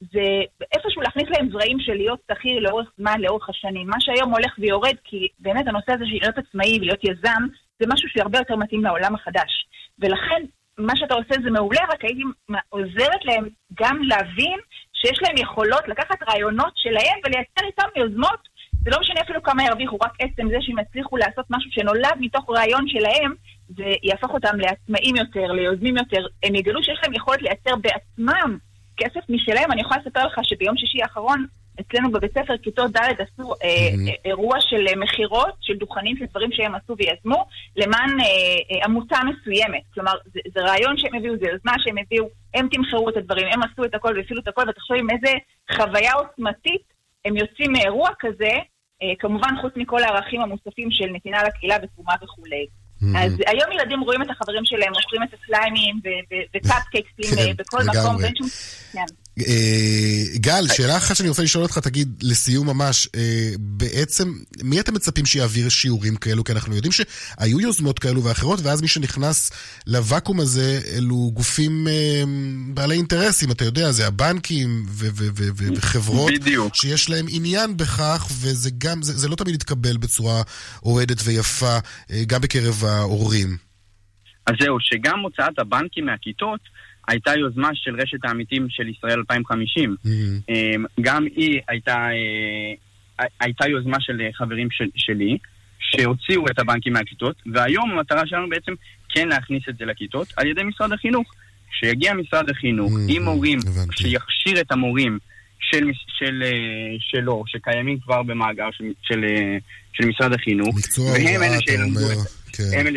[0.00, 0.26] זה
[0.72, 3.86] איפשהו להכניס להם זרעים של להיות שכיר לאורך זמן, לאורך השנים.
[3.86, 7.42] מה שהיום הולך ויורד, כי באמת הנושא הזה של להיות עצמאי ולהיות יזם,
[7.80, 9.66] זה משהו שהרבה יותר מתאים לעולם החדש.
[9.98, 10.42] ולכן,
[10.79, 12.22] מה שאתה עושה זה מעולה, רק הייתי
[12.68, 13.49] עוזרת להם
[13.81, 14.59] גם להבין
[14.93, 18.57] שיש להם יכולות לקחת רעיונות שלהם ולייצר איתם יוזמות.
[18.85, 22.51] זה לא משנה אפילו כמה ירוויחו, רק עצם זה שהם יצליחו לעשות משהו שנולד מתוך
[22.51, 23.35] רעיון שלהם,
[23.68, 26.27] זה יהפוך אותם לעצמאים יותר, ליוזמים יותר.
[26.43, 28.59] הם יגלו שיש להם יכולת לייצר בעצמם
[28.97, 29.72] כסף משלהם.
[29.72, 31.47] אני יכולה לספר לך שביום שישי האחרון,
[31.81, 34.11] אצלנו בבית ספר, כיתות ד' עשו אה, mm-hmm.
[34.24, 37.47] אירוע של אה, מכירות, של דוכנים, של דברים שהם עשו ויזמו,
[37.77, 38.27] למען אה,
[38.70, 39.83] אה, עמותה מסוימת.
[39.95, 43.61] כלומר, זה, זה רעיון שהם הביאו, זה יוזמה שהם הביאו, הם תמחרו את הדברים, הם
[43.62, 45.33] עשו את הכל והפעילו את הכל, ותחשוב עם איזה
[45.72, 46.97] חוויה עוצמתית
[47.27, 48.53] הם יוצאים מאירוע כזה,
[49.03, 52.66] אה, כמובן חוץ מכל הערכים המוספים של נתינה לקהילה ותרומה וכולי.
[52.66, 53.18] Mm-hmm.
[53.18, 56.01] אז היום ילדים רואים את החברים שלהם, מוכרים את הסליימים
[56.55, 58.49] וקאפקייקסים כן, בכל מקום, ואין שום...
[59.39, 64.32] אה, גל, שאלה אחת שאני רוצה לשאול אותך, תגיד, לסיום ממש, אה, בעצם,
[64.62, 66.45] מי אתם מצפים שיעביר שיעורים כאלו?
[66.45, 69.51] כי אנחנו יודעים שהיו יוזמות כאלו ואחרות, ואז מי שנכנס
[69.87, 72.22] לוואקום הזה, אלו גופים אה,
[72.74, 74.87] בעלי אינטרסים, אתה יודע, זה הבנקים
[75.76, 76.32] וחברות
[76.72, 80.43] שיש להם עניין בכך, וזה גם, זה לא תמיד יתקבל בצורה
[80.82, 81.78] אוהדת ויפה,
[82.26, 83.57] גם בקרב ההורים.
[84.47, 86.61] אז זהו, שגם הוצאת הבנקים מהכיתות,
[87.09, 89.96] הייתה יוזמה של רשת העמיתים של ישראל 2050.
[90.04, 90.09] Mm-hmm.
[90.48, 92.09] אמ, גם היא הייתה,
[93.20, 95.38] אה, הייתה יוזמה של חברים של, שלי,
[95.78, 98.72] שהוציאו את הבנקים מהכיתות, והיום המטרה שלנו בעצם
[99.09, 101.32] כן להכניס את זה לכיתות על ידי משרד החינוך.
[101.80, 103.12] שיגיע משרד החינוך mm-hmm.
[103.16, 104.02] עם מורים, הבנתי.
[104.02, 105.18] שיכשיר את המורים
[105.70, 109.59] של, של, אה, שלו, שקיימים כבר במאגר של, של, אה,
[109.92, 112.00] של משרד החינוך, והם אלה שילמדו,
[112.52, 112.62] כן.
[112.74, 112.90] אלה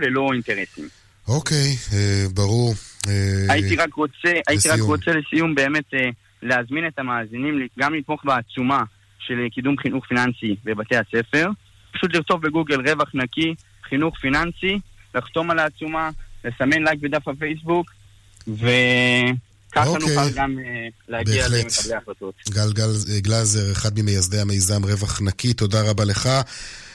[0.00, 0.88] ללא אינטרסים.
[1.28, 2.74] אוקיי, אה, ברור.
[3.08, 6.08] אה, הייתי רק רוצה, הייתי רק רוצה לסיום באמת אה,
[6.42, 8.82] להזמין את המאזינים גם לתמוך בעצומה
[9.18, 11.50] של קידום חינוך פיננסי בבתי הספר.
[11.92, 13.54] פשוט לרצוף בגוגל רווח נקי,
[13.88, 14.78] חינוך פיננסי,
[15.14, 16.10] לחתום על העצומה,
[16.44, 17.90] לסמן לייק בדף הפייסבוק,
[18.48, 20.16] וככה אוקיי.
[20.16, 20.56] נוכל גם
[21.08, 22.34] להגיע למקבלי ההחלטות.
[22.50, 26.28] גל גל גלזר, אחד ממייסדי המיזם רווח נקי, תודה רבה לך.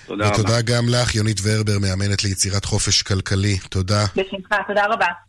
[0.06, 0.40] תודה רבה.
[0.40, 3.58] ותודה גם לך, יונית ורבר, מאמנת ליצירת חופש כלכלי.
[3.70, 4.06] תודה.
[4.16, 5.27] בשמחה, תודה רבה.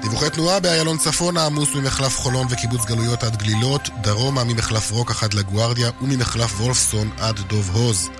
[0.00, 5.34] דיווחי תנועה באיילון צפונה עמוס ממחלף חולון וקיבוץ גלויות עד גלילות, דרומה ממחלף רוקח עד
[5.34, 8.10] לגוארדיה וממחלף וולפסון עד דוב הוז.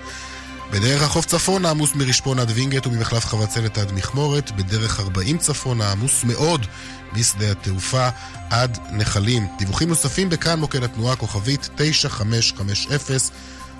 [0.71, 6.23] בדרך החוף צפונה עמוס מרשפון עד וינגייט וממחלף חבצלת עד מכמורת, בדרך 40 צפונה עמוס
[6.23, 6.65] מאוד
[7.13, 8.09] משדה התעופה
[8.49, 9.47] עד נחלים.
[9.57, 13.19] דיווחים נוספים בכאן מוקד התנועה כוכבית 9550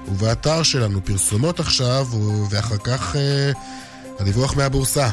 [0.08, 2.08] ובאתר שלנו פרסומות עכשיו
[2.49, 3.51] ואחר כך אה,
[4.20, 5.10] הדיווח מהבורסה.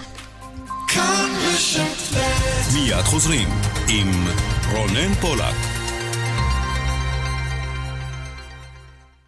[2.75, 3.49] מיד חוזרים
[3.89, 4.27] עם
[4.73, 5.74] רונן פולק.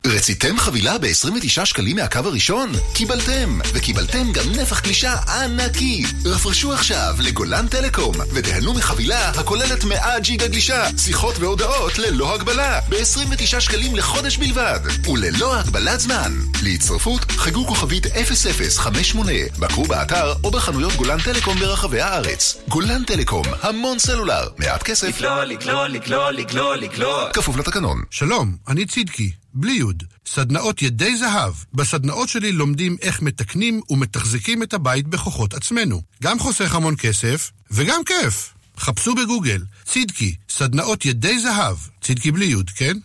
[0.08, 2.72] רציתם חבילה ב-29 שקלים מהקו הראשון?
[2.94, 3.58] קיבלתם!
[3.74, 6.04] וקיבלתם גם נפח גלישה ענקי!
[6.24, 13.60] רפרשו עכשיו לגולן טלקום ותיהנו מחבילה הכוללת 100 ג'יגה גלישה, שיחות והודעות ללא הגבלה ב-29
[13.60, 16.32] שקלים לחודש בלבד וללא הגבלת זמן.
[16.62, 22.56] להצטרפות חגו כוכבית 0058 בקרו באתר או בחנויות גולן טלקום ברחבי הארץ.
[22.68, 25.20] גולן טלקום, המון סלולר, מעט כסף.
[25.20, 27.30] לגלול, לגלול, לגלול, לגלול, לגלול.
[27.32, 28.02] כפוף לתקנון.
[28.10, 29.45] שלום, אני צידקי.
[29.56, 31.54] בלי יוד, סדנאות ידי זהב.
[31.74, 36.02] בסדנאות שלי לומדים איך מתקנים ומתחזקים את הבית בכוחות עצמנו.
[36.22, 38.54] גם חוסך המון כסף, וגם כיף.
[38.78, 41.76] חפשו בגוגל, צידקי, סדנאות ידי זהב.
[42.00, 42.96] צידקי בלי יוד, כן?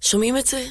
[0.00, 0.66] שומעים את זה?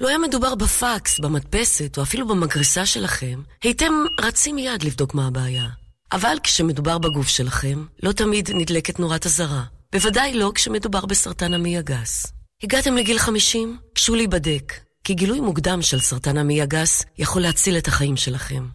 [0.00, 5.68] לא היה מדובר בפקס, במדפסת או אפילו במגרסה שלכם, הייתם רצים מיד לבדוק מה הבעיה.
[6.12, 9.64] אבל כשמדובר בגוף שלכם, לא תמיד נדלקת נורת אזהרה.
[9.92, 12.26] בוודאי לא כשמדובר בסרטן המעי הגס.
[12.62, 13.78] הגעתם לגיל 50?
[13.94, 14.72] גשו להיבדק,
[15.04, 18.66] כי גילוי מוקדם של סרטן המעי הגס יכול להציל את החיים שלכם.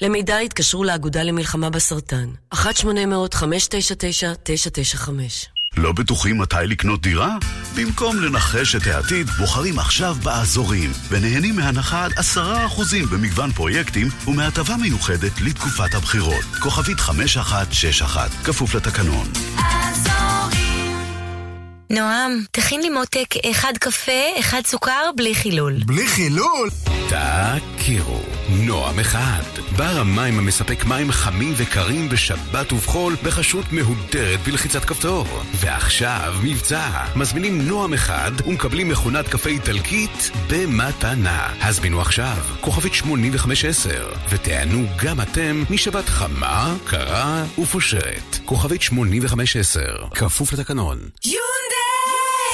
[0.00, 2.58] למידע התקשרו לאגודה למלחמה בסרטן, 1-800-599-995.
[5.76, 7.36] לא בטוחים מתי לקנות דירה?
[7.76, 14.76] במקום לנחש את העתיד, בוחרים עכשיו באזורים, ונהנים מהנחה עד עשרה אחוזים במגוון פרויקטים ומהטבה
[14.76, 16.44] מיוחדת לתקופת הבחירות.
[16.60, 19.26] כוכבית 5161, כפוף לתקנון.
[21.90, 25.72] נועם, תכין לי מותק אחד קפה, אחד סוכר, בלי חילול.
[25.86, 26.70] בלי חילול?
[27.76, 29.42] תכירו, נועם אחד.
[29.76, 35.26] בר המים המספק מים חמים וקרים בשבת ובחול בחשות מהודרת בלחיצת כפתור.
[35.54, 37.04] ועכשיו מבצע.
[37.16, 41.52] מזמינים נועם אחד ומקבלים מכונת קפה איטלקית במתנה.
[41.60, 48.38] הזמינו עכשיו, כוכבית 8510, ותענו גם אתם משבת חמה, קרה ופושרת.
[48.44, 49.80] כוכבית 8510,
[50.14, 50.98] כפוף לתקנון.
[51.24, 51.95] יונדאי!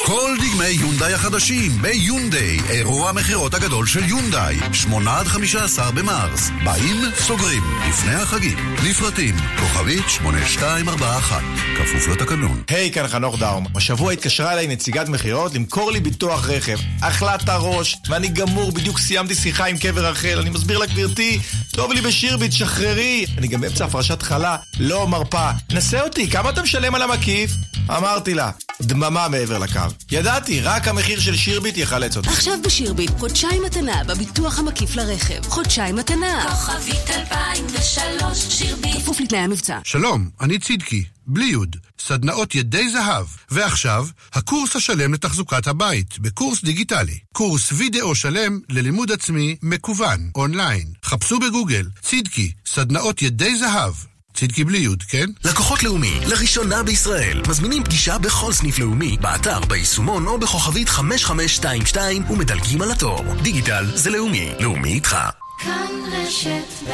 [0.06, 6.50] כל דגמי יונדאי החדשים ביונדאי, אירוע המכירות הגדול של יונדאי, 8 עד 15 במרס.
[6.64, 8.74] באים, סוגרים, לפני החגים.
[8.84, 11.42] לפרטים, כוכבית 8241,
[11.76, 12.62] כפוף לתקנון.
[12.68, 13.66] היי, hey, כאן חנוך דאום.
[13.74, 16.76] השבוע התקשרה אליי נציגת מכירות למכור לי ביטוח רכב.
[17.00, 20.38] אכלת הראש, ואני גמור, בדיוק סיימתי שיחה עם קבר רחל.
[20.40, 21.40] אני מסביר לה, גברתי,
[21.70, 23.26] טוב לי בשירביט, שחררי.
[23.38, 25.50] אני גם באמצע הפרשת חלה, לא מרפה.
[25.72, 27.50] נסה אותי, כמה אתה משלם על המקיף?
[27.90, 28.50] אמרתי לה,
[28.82, 29.91] דממה מעבר לקו.
[30.10, 32.28] ידעתי, רק המחיר של שירביט יחלץ אותי.
[32.28, 35.42] עכשיו בשירביט, חודשיים מתנה בביטוח המקיף לרכב.
[35.48, 36.46] חודשיים מתנה.
[36.50, 38.96] כוכבית 2003, שירביט.
[38.96, 39.78] כפוף לתנאי המבצע.
[39.84, 43.26] שלום, אני צידקי, בלי יוד, סדנאות ידי זהב.
[43.50, 47.18] ועכשיו, הקורס השלם לתחזוקת הבית, בקורס דיגיטלי.
[47.32, 50.86] קורס וידאו שלם ללימוד עצמי מקוון, אונליין.
[51.04, 53.94] חפשו בגוגל, צידקי, סדנאות ידי זהב.
[54.34, 55.26] צדקי בלי יוד, כן?
[55.44, 62.82] לקוחות לאומי, לראשונה בישראל, מזמינים פגישה בכל סניף לאומי, באתר, ביישומון או בכוכבית 5522 ומדלגים
[62.82, 63.24] על התור.
[63.42, 65.16] דיגיטל זה לאומי, לאומי איתך.
[65.58, 66.92] כאן רשת ב'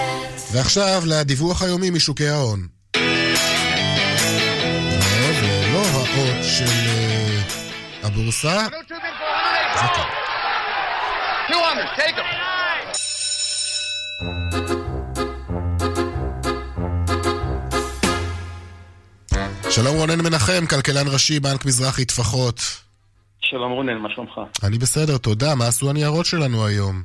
[0.52, 2.66] ועכשיו לדיווח היומי משוקי ההון.
[2.96, 3.02] לא,
[5.40, 7.40] זה לא האות של אה,
[8.02, 8.66] הבורסה.
[9.74, 10.02] זה כן.
[11.48, 12.57] 200, take them.
[19.82, 22.60] שלום רונן מנחם, כלכלן ראשי, בנק מזרחי טפחות.
[23.40, 24.40] שלום רונן, מה שלומך?
[24.62, 25.54] אני בסדר, תודה.
[25.54, 27.02] מה עשו הניירות שלנו היום?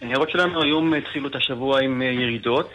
[0.00, 2.70] הניירות שלנו היום התחילו את השבוע עם אה, ירידות.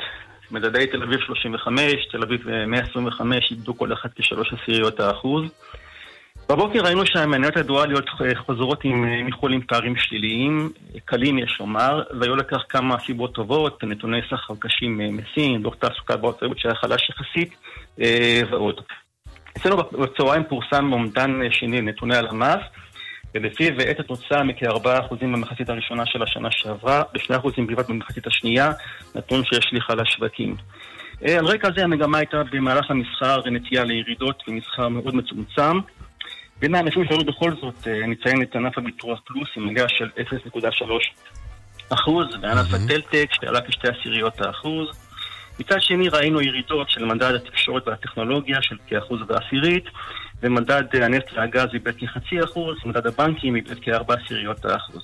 [0.52, 5.44] מדדי תל אביב 35, תל אביב 125 איבדו כל אחת כשלוש עשיריות האחוז.
[6.50, 8.06] בבוקר ראינו שהמניות הדואליות
[8.46, 10.72] חוזרות עם אה, מחול עם פערים שליליים,
[11.06, 16.18] קלים יש לומר, והיו לכך כמה סיבות טובות, נתוני סחר קשים אה, מסין, דוח תעסוקה
[16.18, 17.56] בארצות שהיה חלש יחסית,
[18.52, 18.82] ועוד.
[19.58, 22.60] אצלנו בצהריים פורסם אומדן שני נתוני הלמ"ס,
[23.36, 28.72] ולפיו את התוצאה מכ-4% במחצית הראשונה של השנה שעברה, ב-2% בלבד במחצית השנייה,
[29.16, 30.56] נתון שהשליך על השווקים.
[31.22, 35.80] על רקע זה המגמה הייתה במהלך המסחר נטייה לירידות ומסחר מאוד מצומצם.
[36.60, 40.86] בין הענפים שעלו בכל זאת, נציין את ענף הביטוח פלוס עם מגע של 0.3
[41.90, 45.03] אחוז, וענף הטלטק שעלה כשתי עשיריות האחוז.
[45.66, 49.84] מצד שני ראינו ירידות של מדד התקשורת והטכנולוגיה של כאחוז ועשירית,
[50.42, 55.04] ומדד הנפט והגז איבד כחצי אחוז, מדד הבנקים איבד כארבע עשיריות האחוז.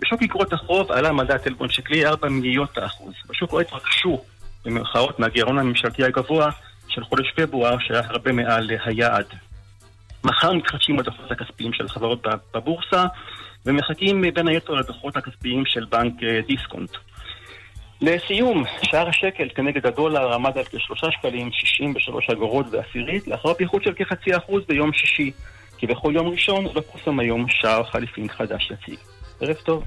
[0.00, 3.14] בשוק אגרות החוב עלה מדד טלפון שקלי ארבע מיליונות האחוז.
[3.28, 4.20] בשוק לא התרגשו,
[4.64, 6.50] במירכאות, מהגירעון הממשלתי הגבוה
[6.88, 9.26] של חודש פברואר, שהיה הרבה מעל היעד.
[10.24, 13.04] מחר מתחדשים הדוחות הכספיים של חברות בבורסה,
[13.66, 16.14] ומחכים בין היתר לדוחות הכספיים של בנק
[16.46, 16.90] דיסקונט.
[18.02, 23.82] לסיום, שער השקל כנגד הדולר עמד על כשלושה שקלים, שישים ושלוש אגורות ועשירית, לאחר פיחות
[23.84, 25.30] של כחצי אחוז ביום שישי,
[25.78, 28.98] כי בכל יום ראשון לא פורסם היום שער חליפין חדש יציג.
[29.40, 29.84] ערב טוב.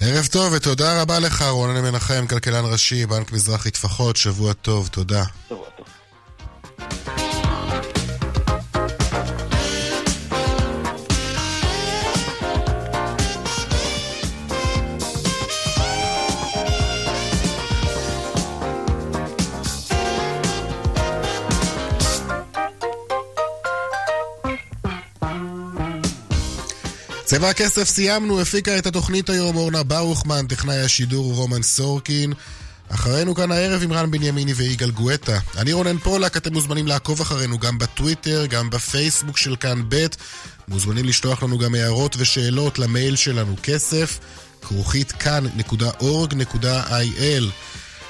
[0.00, 5.24] ערב טוב ותודה רבה לך, רונן מנחם, כלכלן ראשי, בנק מזרחי טפחות, שבוע טוב, תודה.
[5.48, 5.86] שבוע טוב.
[27.28, 32.32] צבע הכסף סיימנו, הפיקה את התוכנית היום אורנה ברוכמן, טכנאי השידור רומן סורקין.
[32.88, 35.38] אחרינו כאן הערב עם רן בנימיני ויגאל גואטה.
[35.56, 40.06] אני רונן פולק, אתם מוזמנים לעקוב אחרינו גם בטוויטר, גם בפייסבוק של כאן ב'.
[40.68, 44.18] מוזמנים לשלוח לנו גם הערות ושאלות למייל שלנו כסף,
[44.62, 46.34] כרוכית כאן.org.il.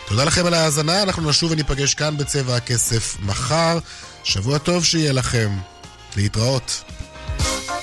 [0.08, 3.78] תודה לכם על ההאזנה, אנחנו נשוב וניפגש כאן בצבע הכסף מחר.
[4.24, 5.50] שבוע טוב שיהיה לכם.
[6.16, 6.82] להתראות.
[7.38, 7.77] בניתוחי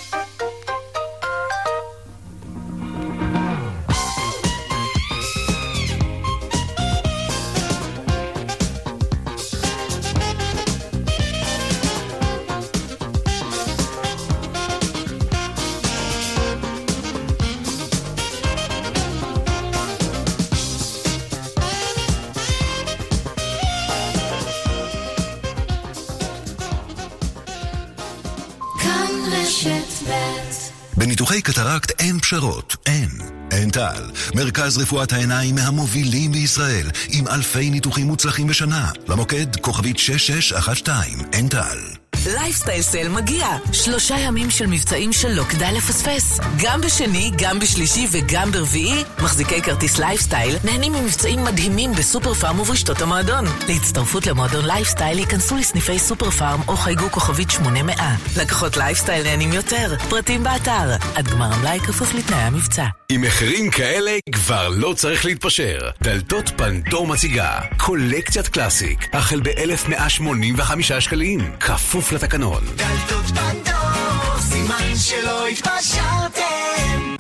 [32.26, 33.10] פשרות, אין.
[33.52, 38.92] עין טל, מרכז רפואת העיניים מהמובילים בישראל, עם אלפי ניתוחים מוצלחים בשנה.
[39.08, 42.05] למוקד כוכבית 6612, עין טל.
[42.26, 43.48] לייפסטייל סייל מגיע.
[43.72, 46.40] שלושה ימים של מבצעים שלא כדאי לפספס.
[46.64, 53.02] גם בשני, גם בשלישי וגם ברביעי, מחזיקי כרטיס לייפסטייל נהנים ממבצעים מדהימים בסופר פארם וברשתות
[53.02, 53.46] המועדון.
[53.68, 57.96] להצטרפות למועדון לייפסטייל היכנסו לסניפי סופר פארם או חייגו כוכבית 800.
[58.38, 59.96] לקוחות לייפסטייל נהנים יותר.
[60.10, 60.96] פרטים באתר.
[61.16, 62.86] עד גמר המלאי כפוף לתנאי המבצע.
[63.10, 65.80] עם מחירים כאלה כבר לא צריך להתפשר.
[66.02, 72.64] דלתות פנדור מציגה קולקציית קלאסיק, החל ב-1185 שקלים, כפוף לתקנון.
[72.76, 77.16] דלתות פנדור, סימן שלא התפשרתם.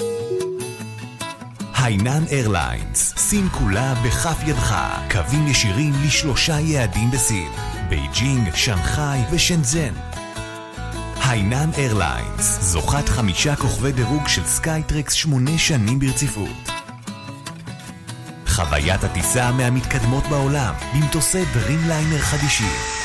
[1.77, 4.75] היינן איירליינס, סין כולה בכף ידך,
[5.11, 7.51] קווים ישירים לשלושה יעדים בסין,
[7.89, 9.93] בייג'ינג, שנגחאי ושנזן.
[11.23, 16.71] היינן איירליינס, זוכת חמישה כוכבי דירוג של סקייטרקס שמונה שנים ברציפות.
[18.47, 23.04] חוויית הטיסה מהמתקדמות בעולם, במטוסי דרימליינר חדישים.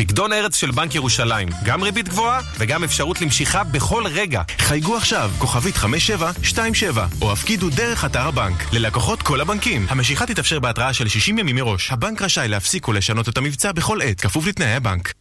[0.00, 4.42] פקדון ארץ של בנק ירושלים, גם ריבית גבוהה וגם אפשרות למשיכה בכל רגע.
[4.58, 8.72] חייגו עכשיו, כוכבית 5727, או הפקידו דרך אתר הבנק.
[8.72, 9.86] ללקוחות כל הבנקים.
[9.88, 11.92] המשיכה תתאפשר בהתראה של 60 ימים מראש.
[11.92, 15.12] הבנק רשאי להפסיק או לשנות את המבצע בכל עת, כפוף לתנאי הבנק.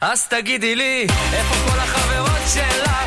[0.00, 2.31] אז תגידי לי, איפה כל החברות?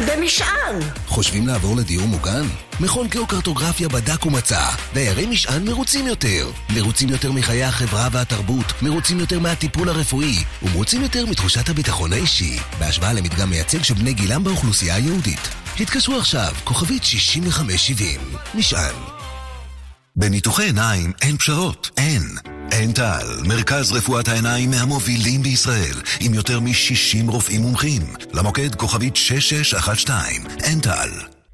[0.07, 0.79] במשען!
[1.07, 2.47] חושבים לעבור לדיור מוגן?
[2.79, 4.69] מכון גיאוקרטוגרפיה בדק ומצא.
[4.93, 6.51] דיירי משען מרוצים יותר.
[6.75, 13.13] מרוצים יותר מחיי החברה והתרבות, מרוצים יותר מהטיפול הרפואי, ומרוצים יותר מתחושת הביטחון האישי, בהשוואה
[13.13, 15.49] למדגם מייצג של בני גילם באוכלוסייה היהודית.
[15.79, 18.21] התקשרו עכשיו, כוכבית 6570.
[18.55, 19.24] משען.
[20.17, 22.21] בניתוחי עיניים אין פשרות, אין.
[22.71, 28.01] אין טל, מרכז רפואת העיניים מהמובילים בישראל, עם יותר מ-60 רופאים מומחים.
[28.33, 30.15] למוקד כוכבית 6612,
[30.63, 31.09] אין טל.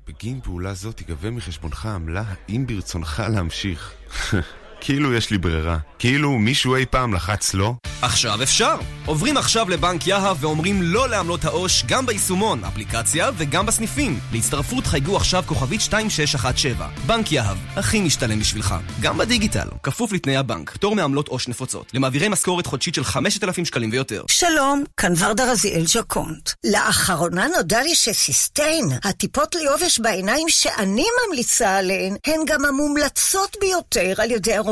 [0.07, 3.91] בגין פעולה זו תיגבה מחשבונך עמלה האם ברצונך להמשיך.
[4.81, 5.77] כאילו יש לי ברירה.
[5.99, 7.73] כאילו מישהו אי פעם לחץ לא?
[8.01, 8.75] עכשיו אפשר.
[9.05, 14.19] עוברים עכשיו לבנק יהב ואומרים לא לעמלות העו"ש גם ביישומון, אפליקציה וגם בסניפים.
[14.33, 16.87] להצטרפות חייגו עכשיו כוכבית 2617.
[17.05, 18.75] בנק יהב, הכי משתלם בשבילך.
[19.01, 21.91] גם בדיגיטל, כפוף לתנאי הבנק, פטור מעמלות עו"ש נפוצות.
[21.93, 24.23] למעבירי משכורת חודשית של 5,000 שקלים ויותר.
[24.27, 26.49] שלום, כאן ורדה רזיאל ז'קונט.
[26.71, 34.31] לאחרונה נודע לי שסיסטיין, הטיפות ליובש בעיניים שאני ממליצה עליהן, הן גם המומלצות ביותר על
[34.31, 34.70] ידי הרופאים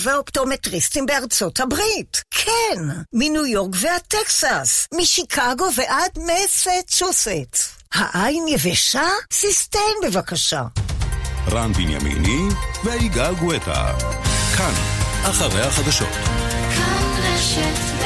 [0.00, 2.22] והאופטומטריסטים בארצות הברית.
[2.30, 2.82] כן,
[3.12, 7.70] מניו יורק ועד טקסס, משיקגו ועד מסצ'וסטס.
[7.94, 9.08] העין יבשה?
[9.32, 10.62] סיסטיין בבקשה.
[11.50, 13.94] רן בנימיני ויגאל גואטה.
[14.56, 14.72] כאן,
[15.22, 16.08] אחרי החדשות.
[16.74, 17.97] כאן רשת